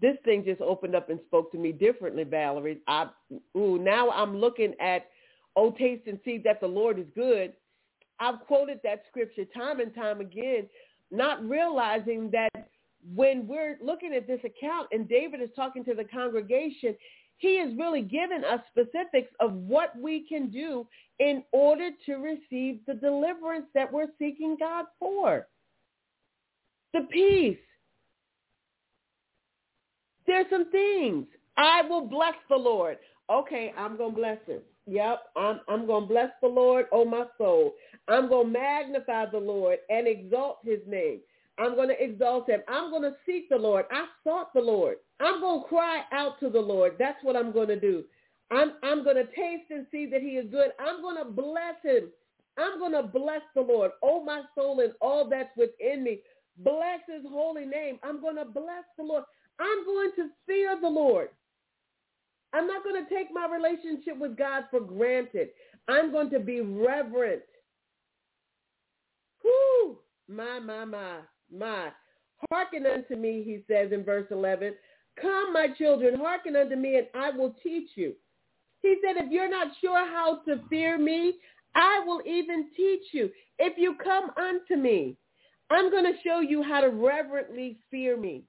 this 0.00 0.16
thing 0.24 0.44
just 0.44 0.60
opened 0.60 0.94
up 0.94 1.10
and 1.10 1.20
spoke 1.26 1.52
to 1.52 1.58
me 1.58 1.72
differently, 1.72 2.24
Valerie. 2.24 2.80
I 2.86 3.08
ooh 3.56 3.78
now 3.78 4.10
I'm 4.10 4.38
looking 4.38 4.74
at 4.80 5.06
oh 5.56 5.70
taste 5.72 6.06
and 6.06 6.18
see 6.24 6.38
that 6.38 6.60
the 6.60 6.66
Lord 6.66 6.98
is 6.98 7.06
good. 7.14 7.52
I've 8.20 8.40
quoted 8.46 8.80
that 8.84 9.02
scripture 9.08 9.44
time 9.44 9.80
and 9.80 9.94
time 9.94 10.20
again, 10.20 10.68
not 11.10 11.46
realizing 11.46 12.30
that 12.30 12.68
when 13.14 13.46
we're 13.46 13.76
looking 13.82 14.14
at 14.14 14.26
this 14.26 14.40
account 14.44 14.88
and 14.92 15.08
David 15.08 15.42
is 15.42 15.50
talking 15.54 15.84
to 15.84 15.94
the 15.94 16.04
congregation, 16.04 16.96
he 17.38 17.56
is 17.56 17.76
really 17.76 18.02
giving 18.02 18.44
us 18.44 18.60
specifics 18.70 19.32
of 19.40 19.52
what 19.52 19.98
we 19.98 20.26
can 20.26 20.48
do 20.50 20.86
in 21.18 21.42
order 21.52 21.90
to 22.06 22.14
receive 22.14 22.80
the 22.86 22.94
deliverance 22.94 23.66
that 23.74 23.92
we're 23.92 24.06
seeking 24.18 24.56
God 24.58 24.86
for 24.98 25.46
the 26.94 27.02
peace. 27.10 27.58
There's 30.34 30.50
some 30.50 30.68
things. 30.72 31.26
I 31.56 31.82
will 31.82 32.08
bless 32.08 32.34
the 32.50 32.56
Lord. 32.56 32.98
Okay, 33.30 33.72
I'm 33.78 33.96
going 33.96 34.10
to 34.10 34.16
bless 34.16 34.38
him. 34.48 34.62
Yep, 34.88 35.20
I'm, 35.36 35.60
I'm 35.68 35.86
going 35.86 36.02
to 36.02 36.08
bless 36.08 36.30
the 36.42 36.48
Lord, 36.48 36.86
oh 36.90 37.04
my 37.04 37.26
soul. 37.38 37.74
I'm 38.08 38.28
going 38.28 38.48
to 38.48 38.52
magnify 38.52 39.26
the 39.30 39.38
Lord 39.38 39.78
and 39.90 40.08
exalt 40.08 40.58
his 40.64 40.80
name. 40.88 41.20
I'm 41.56 41.76
going 41.76 41.88
to 41.88 42.02
exalt 42.02 42.50
him. 42.50 42.62
I'm 42.66 42.90
going 42.90 43.04
to 43.04 43.14
seek 43.24 43.48
the 43.48 43.56
Lord. 43.56 43.84
I 43.92 44.06
sought 44.24 44.52
the 44.54 44.60
Lord. 44.60 44.96
I'm 45.20 45.40
going 45.40 45.62
to 45.62 45.68
cry 45.68 46.02
out 46.10 46.40
to 46.40 46.50
the 46.50 46.58
Lord. 46.60 46.96
That's 46.98 47.22
what 47.22 47.36
I'm 47.36 47.52
going 47.52 47.68
to 47.68 47.78
do. 47.78 48.02
I'm, 48.50 48.72
I'm 48.82 49.04
going 49.04 49.16
to 49.16 49.26
taste 49.26 49.70
and 49.70 49.86
see 49.92 50.06
that 50.06 50.20
he 50.20 50.30
is 50.30 50.50
good. 50.50 50.70
I'm 50.80 51.00
going 51.00 51.16
to 51.24 51.30
bless 51.30 51.76
him. 51.84 52.08
I'm 52.58 52.80
going 52.80 52.92
to 52.92 53.04
bless 53.04 53.42
the 53.54 53.60
Lord, 53.60 53.92
oh 54.02 54.24
my 54.24 54.42
soul 54.56 54.80
and 54.80 54.94
all 55.00 55.28
that's 55.28 55.56
within 55.56 56.02
me. 56.02 56.18
Bless 56.58 57.00
his 57.08 57.24
holy 57.30 57.66
name. 57.66 57.98
I'm 58.02 58.20
going 58.20 58.36
to 58.36 58.44
bless 58.44 58.84
the 58.96 59.04
Lord. 59.04 59.24
I'm 59.60 59.84
going 59.84 60.10
to 60.16 60.28
fear 60.46 60.78
the 60.80 60.88
Lord. 60.88 61.28
I'm 62.52 62.66
not 62.66 62.84
going 62.84 63.04
to 63.04 63.14
take 63.14 63.28
my 63.32 63.48
relationship 63.48 64.18
with 64.18 64.36
God 64.36 64.64
for 64.70 64.80
granted. 64.80 65.48
I'm 65.88 66.12
going 66.12 66.30
to 66.30 66.38
be 66.38 66.60
reverent. 66.60 67.42
Whoo! 69.42 69.98
My, 70.28 70.58
my, 70.60 70.84
my, 70.84 71.18
my. 71.52 71.88
Hearken 72.50 72.86
unto 72.86 73.16
me, 73.16 73.42
he 73.44 73.64
says 73.68 73.92
in 73.92 74.04
verse 74.04 74.26
11. 74.30 74.74
Come, 75.20 75.52
my 75.52 75.68
children, 75.78 76.18
hearken 76.18 76.56
unto 76.56 76.76
me, 76.76 76.96
and 76.96 77.06
I 77.14 77.30
will 77.30 77.54
teach 77.62 77.90
you. 77.94 78.14
He 78.82 78.96
said, 79.02 79.22
if 79.22 79.30
you're 79.30 79.50
not 79.50 79.68
sure 79.80 80.06
how 80.06 80.40
to 80.46 80.60
fear 80.68 80.98
me, 80.98 81.34
I 81.74 82.02
will 82.06 82.20
even 82.26 82.70
teach 82.76 83.02
you. 83.12 83.30
If 83.58 83.78
you 83.78 83.96
come 84.02 84.30
unto 84.36 84.80
me, 84.80 85.16
I'm 85.70 85.90
going 85.90 86.04
to 86.04 86.18
show 86.24 86.40
you 86.40 86.62
how 86.62 86.82
to 86.82 86.88
reverently 86.88 87.78
fear 87.90 88.16
me. 88.16 88.44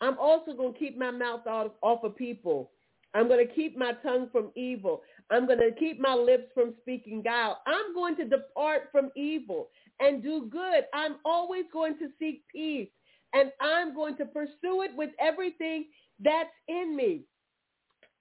I'm 0.00 0.18
also 0.18 0.52
going 0.54 0.72
to 0.72 0.78
keep 0.78 0.98
my 0.98 1.10
mouth 1.10 1.46
off, 1.46 1.72
off 1.82 2.04
of 2.04 2.16
people. 2.16 2.70
I'm 3.14 3.28
going 3.28 3.46
to 3.46 3.52
keep 3.52 3.76
my 3.76 3.92
tongue 4.04 4.28
from 4.30 4.50
evil. 4.56 5.02
I'm 5.30 5.46
going 5.46 5.58
to 5.58 5.72
keep 5.78 6.00
my 6.00 6.14
lips 6.14 6.44
from 6.54 6.74
speaking 6.80 7.22
guile. 7.22 7.60
I'm 7.66 7.94
going 7.94 8.16
to 8.16 8.24
depart 8.24 8.88
from 8.92 9.10
evil 9.16 9.68
and 9.98 10.22
do 10.22 10.48
good. 10.50 10.84
I'm 10.94 11.16
always 11.24 11.64
going 11.72 11.98
to 11.98 12.08
seek 12.18 12.44
peace 12.52 12.88
and 13.32 13.50
I'm 13.60 13.94
going 13.94 14.16
to 14.16 14.26
pursue 14.26 14.82
it 14.82 14.90
with 14.96 15.10
everything 15.20 15.86
that's 16.22 16.50
in 16.68 16.96
me. 16.96 17.22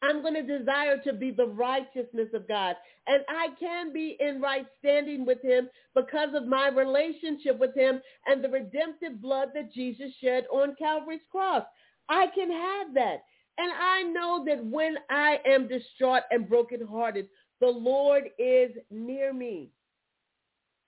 I'm 0.02 0.22
going 0.22 0.36
to 0.36 0.60
desire 0.60 0.98
to 1.04 1.14
be 1.14 1.32
the 1.32 1.48
righteousness 1.48 2.30
of 2.34 2.48
God. 2.48 2.76
And 3.08 3.24
I 3.28 3.48
can 3.60 3.92
be 3.92 4.18
in 4.20 4.42
right 4.42 4.66
standing 4.80 5.26
with 5.26 5.42
him 5.42 5.70
because 5.94 6.30
of 6.34 6.48
my 6.48 6.70
relationship 6.70 7.60
with 7.60 7.76
him 7.76 8.02
and 8.26 8.44
the 8.44 8.50
redemptive 8.50 9.22
blood 9.22 9.50
that 9.56 9.74
Jesus 9.74 10.12
shed 10.22 10.46
on 10.52 10.76
Calvary's 10.76 11.22
cross. 11.32 11.64
I 12.08 12.28
can 12.34 12.50
have 12.50 12.94
that. 12.94 13.24
And 13.58 13.74
I 13.74 14.04
know 14.04 14.46
that 14.48 14.64
when 14.66 14.96
I 15.10 15.40
am 15.46 15.68
distraught 15.68 16.24
and 16.32 16.48
brokenhearted, 16.48 17.28
the 17.60 17.68
Lord 17.68 18.24
is 18.40 18.72
near 18.90 19.34
me. 19.34 19.70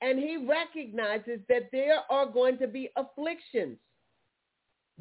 And 0.02 0.18
he 0.18 0.38
recognizes 0.38 1.42
that 1.50 1.70
there 1.74 2.00
are 2.10 2.26
going 2.26 2.58
to 2.60 2.68
be 2.68 2.90
afflictions. 2.96 3.78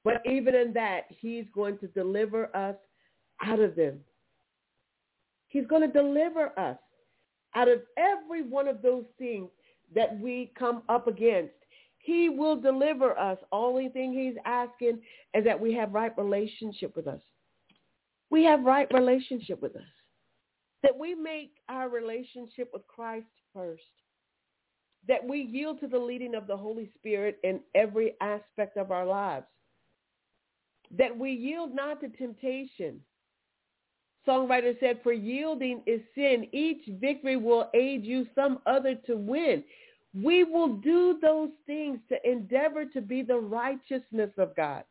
But 0.02 0.20
even 0.26 0.54
in 0.54 0.72
that, 0.74 1.02
he's 1.08 1.44
going 1.54 1.78
to 1.78 1.86
deliver 1.88 2.54
us 2.56 2.74
out 3.42 3.60
of 3.60 3.76
them. 3.76 4.00
He's 5.48 5.66
going 5.66 5.82
to 5.82 5.92
deliver 5.92 6.58
us 6.58 6.78
out 7.54 7.68
of 7.68 7.80
every 7.96 8.42
one 8.42 8.68
of 8.68 8.82
those 8.82 9.04
things 9.18 9.48
that 9.94 10.18
we 10.20 10.52
come 10.58 10.82
up 10.88 11.08
against. 11.08 11.54
He 11.98 12.28
will 12.28 12.56
deliver 12.56 13.18
us. 13.18 13.38
Only 13.52 13.88
thing 13.88 14.12
he's 14.12 14.40
asking 14.44 15.00
is 15.34 15.44
that 15.44 15.60
we 15.60 15.74
have 15.74 15.92
right 15.92 16.16
relationship 16.16 16.94
with 16.96 17.06
us. 17.06 17.20
We 18.30 18.44
have 18.44 18.62
right 18.64 18.86
relationship 18.92 19.60
with 19.60 19.76
us. 19.76 19.82
That 20.82 20.96
we 20.96 21.14
make 21.14 21.52
our 21.68 21.88
relationship 21.88 22.70
with 22.72 22.86
Christ 22.86 23.26
first. 23.52 23.82
That 25.08 25.26
we 25.26 25.40
yield 25.40 25.80
to 25.80 25.88
the 25.88 25.98
leading 25.98 26.34
of 26.34 26.46
the 26.46 26.56
Holy 26.56 26.90
Spirit 26.96 27.38
in 27.42 27.60
every 27.74 28.14
aspect 28.20 28.76
of 28.76 28.92
our 28.92 29.04
lives. 29.04 29.46
That 30.96 31.16
we 31.16 31.32
yield 31.32 31.74
not 31.74 32.00
to 32.00 32.08
temptation, 32.08 33.00
Songwriter 34.26 34.78
said, 34.80 35.00
for 35.02 35.12
yielding 35.12 35.82
is 35.86 36.00
sin. 36.14 36.46
Each 36.52 36.82
victory 37.00 37.36
will 37.36 37.70
aid 37.74 38.04
you 38.04 38.26
some 38.34 38.58
other 38.66 38.94
to 39.06 39.16
win. 39.16 39.64
We 40.14 40.44
will 40.44 40.76
do 40.76 41.18
those 41.22 41.50
things 41.66 42.00
to 42.08 42.30
endeavor 42.30 42.84
to 42.86 43.00
be 43.00 43.22
the 43.22 43.38
righteousness 43.38 44.30
of 44.36 44.54
God, 44.56 44.84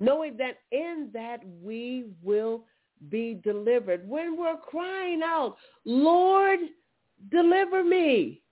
knowing 0.00 0.36
that 0.36 0.58
in 0.70 1.10
that 1.14 1.40
we 1.62 2.04
will 2.22 2.64
be 3.08 3.40
delivered. 3.42 4.08
When 4.08 4.38
we're 4.38 4.56
crying 4.56 5.22
out, 5.24 5.56
Lord, 5.84 6.60
deliver 7.30 7.82
me. 7.82 8.42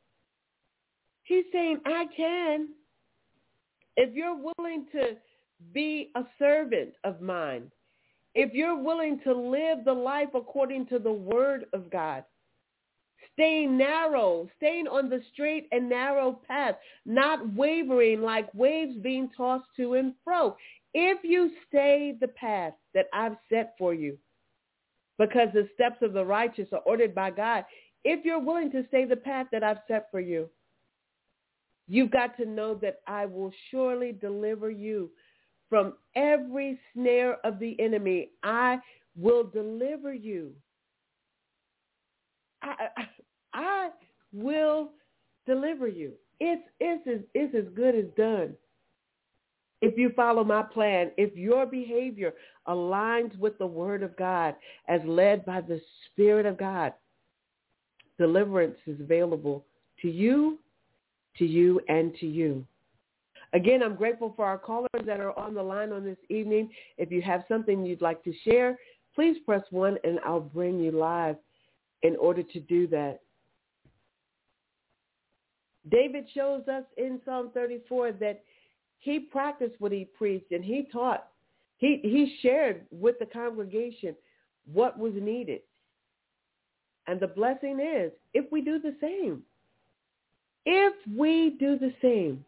He's 1.25 1.45
saying, 1.53 1.79
I 1.87 2.07
can. 2.17 2.69
If 3.97 4.15
you're 4.15 4.37
willing 4.37 4.87
to 4.93 5.17
be 5.73 6.11
a 6.17 6.23
servant 6.39 6.95
of 7.05 7.21
mine, 7.21 7.71
if 8.35 8.55
you're 8.55 8.81
willing 8.83 9.21
to 9.25 9.33
live 9.33 9.85
the 9.85 9.93
life 9.93 10.31
according 10.35 10.87
to 10.87 10.99
the 10.99 11.13
word 11.13 11.67
of 11.73 11.91
God, 11.91 12.25
staying 13.35 13.77
narrow, 13.77 14.49
staying 14.57 14.87
on 14.87 15.09
the 15.09 15.21
straight 15.33 15.69
and 15.73 15.89
narrow 15.89 16.41
path, 16.47 16.77
not 17.07 17.55
wavering 17.55 18.23
like 18.23 18.53
waves 18.55 18.97
being 19.03 19.29
tossed 19.37 19.69
to 19.77 19.95
and 19.95 20.15
fro. 20.25 20.57
If 20.95 21.19
you 21.23 21.51
stay 21.69 22.15
the 22.21 22.29
path 22.29 22.75
that 22.95 23.07
I've 23.13 23.37
set 23.49 23.75
for 23.79 23.95
you, 23.95 24.19
because 25.19 25.49
the 25.55 25.69
steps 25.75 26.03
of 26.03 26.13
the 26.13 26.25
righteous 26.25 26.69
are 26.73 26.81
ordered 26.81 27.15
by 27.15 27.31
God, 27.31 27.65
if 28.05 28.25
you're 28.25 28.41
willing 28.41 28.71
to 28.73 28.87
stay 28.89 29.05
the 29.05 29.17
path 29.17 29.47
that 29.53 29.63
I've 29.63 29.79
set 29.89 30.09
for 30.11 30.21
you, 30.21 30.49
you've 31.87 32.11
got 32.11 32.37
to 32.39 32.47
know 32.47 32.75
that 32.77 33.01
I 33.07 33.27
will 33.27 33.53
surely 33.71 34.13
deliver 34.13 34.71
you 34.71 35.11
from 35.73 35.95
every 36.17 36.79
snare 36.93 37.39
of 37.47 37.59
the 37.59 37.81
enemy. 37.81 38.29
I 38.43 38.79
will 39.17 39.43
deliver 39.43 40.13
you. 40.13 40.53
I, 42.61 42.89
I, 42.99 43.03
I 43.55 43.89
will 44.35 44.91
deliver 45.47 45.89
you. 45.89 46.13
It's, 46.41 46.61
it's, 46.79 47.25
it's 47.33 47.55
as 47.55 47.73
good 47.75 47.95
as 47.95 48.05
done. 48.19 48.53
If 49.81 49.97
you 49.97 50.11
follow 50.15 50.45
my 50.45 50.63
plan, 50.63 51.11
if 51.17 51.35
your 51.35 51.65
behavior 51.65 52.35
aligns 52.69 53.35
with 53.39 53.57
the 53.57 53.67
word 53.67 54.03
of 54.03 54.15
God 54.19 54.55
as 54.89 55.01
led 55.07 55.43
by 55.47 55.63
the 55.63 55.81
Spirit 56.05 56.45
of 56.45 56.59
God, 56.59 56.93
deliverance 58.19 58.77
is 58.87 59.01
available 59.01 59.65
to 60.03 60.11
you, 60.11 60.59
to 61.39 61.47
you, 61.47 61.81
and 61.89 62.15
to 62.17 62.27
you. 62.27 62.67
Again, 63.55 63.83
I'm 63.83 63.97
grateful 63.97 64.33
for 64.35 64.47
our 64.47 64.59
callers 64.59 64.89
that 65.05 65.21
are 65.21 65.39
on 65.39 65.55
the 65.55 65.63
line 65.63 65.93
on 65.93 66.05
this 66.05 66.17
evening. 66.31 66.71
If 66.97 67.11
you 67.11 67.21
have 67.23 67.45
something 67.49 67.85
you'd 67.85 68.01
like 68.01 68.25
to 68.25 68.33
share, 68.45 68.79
please 69.15 69.37
press 69.45 69.63
1 69.71 69.99
and 70.05 70.19
I'll 70.25 70.41
bring 70.41 70.79
you 70.79 70.91
live 70.91 71.37
in 72.03 72.17
order 72.17 72.43
to 72.43 72.61
do 72.61 72.87
that. 72.89 73.21
David 75.91 76.27
shows 76.33 76.67
us 76.69 76.85
in 76.97 77.21
Psalm 77.25 77.51
34 77.53 78.13
that 78.13 78.43
he 78.99 79.19
practiced 79.19 79.75
what 79.81 79.93
he 79.93 80.07
preached 80.17 80.53
and 80.53 80.65
he 80.65 80.87
taught. 80.93 81.29
He, 81.79 81.99
he 82.03 82.37
shared 82.41 82.87
with 82.93 83.19
the 83.19 83.27
congregation 83.27 84.15
what 84.73 84.99
was 84.99 85.13
needed. 85.17 85.61
And 87.09 87.19
the 87.19 87.27
blessing 87.27 87.81
is 87.81 88.13
if 88.33 88.51
we 88.53 88.61
do 88.61 88.79
the 88.79 88.95
same. 89.01 89.43
If 90.65 90.95
we 91.17 91.57
do 91.59 91.77
the 91.77 91.93
same, 92.01 92.45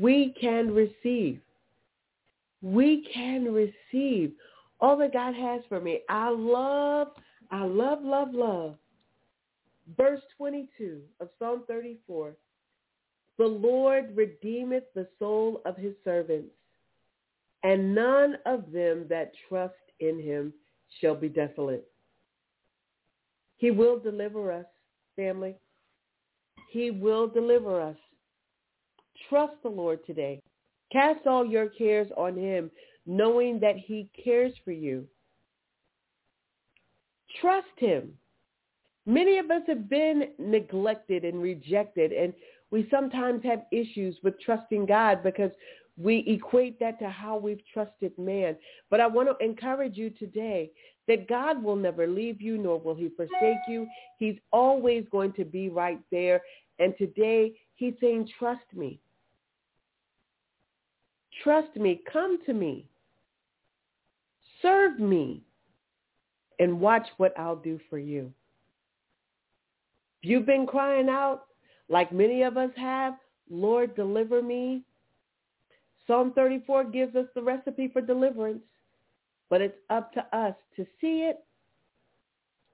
we 0.00 0.34
can 0.40 0.72
receive. 0.72 1.40
We 2.62 3.06
can 3.12 3.52
receive 3.52 4.32
all 4.80 4.96
that 4.98 5.12
God 5.12 5.34
has 5.34 5.62
for 5.68 5.80
me. 5.80 6.00
I 6.08 6.30
love, 6.30 7.08
I 7.50 7.64
love, 7.64 8.02
love, 8.02 8.32
love. 8.32 8.76
Verse 9.96 10.22
22 10.38 11.00
of 11.20 11.28
Psalm 11.38 11.64
34. 11.68 12.34
The 13.36 13.44
Lord 13.44 14.16
redeemeth 14.16 14.84
the 14.94 15.08
soul 15.18 15.60
of 15.66 15.76
his 15.76 15.94
servants, 16.04 16.54
and 17.62 17.94
none 17.94 18.36
of 18.46 18.70
them 18.72 19.06
that 19.08 19.32
trust 19.48 19.74
in 20.00 20.20
him 20.20 20.52
shall 21.00 21.14
be 21.14 21.28
desolate. 21.28 21.86
He 23.56 23.70
will 23.70 23.98
deliver 23.98 24.52
us, 24.52 24.66
family. 25.16 25.56
He 26.70 26.90
will 26.90 27.26
deliver 27.26 27.80
us. 27.80 27.96
Trust 29.28 29.54
the 29.62 29.68
Lord 29.68 30.04
today. 30.06 30.40
Cast 30.92 31.26
all 31.26 31.44
your 31.44 31.68
cares 31.68 32.08
on 32.16 32.36
him, 32.36 32.70
knowing 33.06 33.58
that 33.60 33.76
he 33.76 34.08
cares 34.22 34.52
for 34.64 34.72
you. 34.72 35.06
Trust 37.40 37.66
him. 37.76 38.12
Many 39.06 39.38
of 39.38 39.50
us 39.50 39.62
have 39.66 39.88
been 39.90 40.30
neglected 40.38 41.24
and 41.24 41.42
rejected, 41.42 42.12
and 42.12 42.32
we 42.70 42.88
sometimes 42.90 43.42
have 43.44 43.64
issues 43.70 44.16
with 44.22 44.40
trusting 44.40 44.86
God 44.86 45.22
because 45.22 45.50
we 45.96 46.24
equate 46.26 46.80
that 46.80 46.98
to 47.00 47.08
how 47.08 47.36
we've 47.36 47.60
trusted 47.72 48.16
man. 48.18 48.56
But 48.90 49.00
I 49.00 49.06
want 49.06 49.28
to 49.28 49.44
encourage 49.44 49.96
you 49.96 50.10
today 50.10 50.70
that 51.06 51.28
God 51.28 51.62
will 51.62 51.76
never 51.76 52.06
leave 52.06 52.40
you, 52.40 52.56
nor 52.56 52.80
will 52.80 52.94
he 52.94 53.10
forsake 53.10 53.60
you. 53.68 53.86
He's 54.18 54.36
always 54.52 55.04
going 55.12 55.32
to 55.34 55.44
be 55.44 55.68
right 55.68 56.00
there. 56.10 56.40
And 56.78 56.94
today 56.98 57.52
he's 57.76 57.94
saying, 58.00 58.30
trust 58.38 58.64
me. 58.74 58.98
Trust 61.42 61.76
me. 61.76 62.00
Come 62.12 62.38
to 62.46 62.52
me. 62.52 62.86
Serve 64.62 64.98
me. 64.98 65.42
And 66.58 66.80
watch 66.80 67.06
what 67.16 67.38
I'll 67.38 67.56
do 67.56 67.80
for 67.90 67.98
you. 67.98 68.32
If 70.22 70.30
you've 70.30 70.46
been 70.46 70.66
crying 70.66 71.08
out, 71.08 71.46
like 71.88 72.12
many 72.12 72.42
of 72.42 72.56
us 72.56 72.70
have, 72.76 73.14
Lord, 73.50 73.94
deliver 73.96 74.40
me. 74.40 74.82
Psalm 76.06 76.32
34 76.34 76.84
gives 76.84 77.16
us 77.16 77.26
the 77.34 77.42
recipe 77.42 77.88
for 77.92 78.00
deliverance, 78.00 78.62
but 79.50 79.60
it's 79.60 79.78
up 79.90 80.12
to 80.12 80.20
us 80.36 80.54
to 80.76 80.86
see 81.00 81.28
it, 81.28 81.44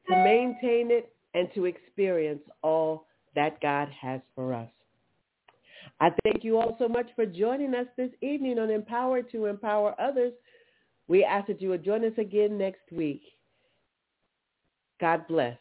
to 0.08 0.16
maintain 0.16 0.90
it, 0.90 1.12
and 1.34 1.48
to 1.54 1.64
experience 1.64 2.42
all 2.62 3.06
that 3.34 3.60
God 3.60 3.88
has 3.88 4.20
for 4.34 4.52
us. 4.52 4.68
I 6.00 6.10
thank 6.24 6.44
you 6.44 6.58
all 6.58 6.76
so 6.78 6.88
much 6.88 7.08
for 7.14 7.26
joining 7.26 7.74
us 7.74 7.86
this 7.96 8.10
evening 8.22 8.58
on 8.58 8.70
Empower 8.70 9.22
to 9.22 9.46
Empower 9.46 9.94
Others. 10.00 10.32
We 11.08 11.24
ask 11.24 11.46
that 11.48 11.60
you 11.60 11.68
would 11.70 11.84
join 11.84 12.04
us 12.04 12.16
again 12.16 12.56
next 12.56 12.90
week. 12.90 13.22
God 15.00 15.26
bless. 15.28 15.58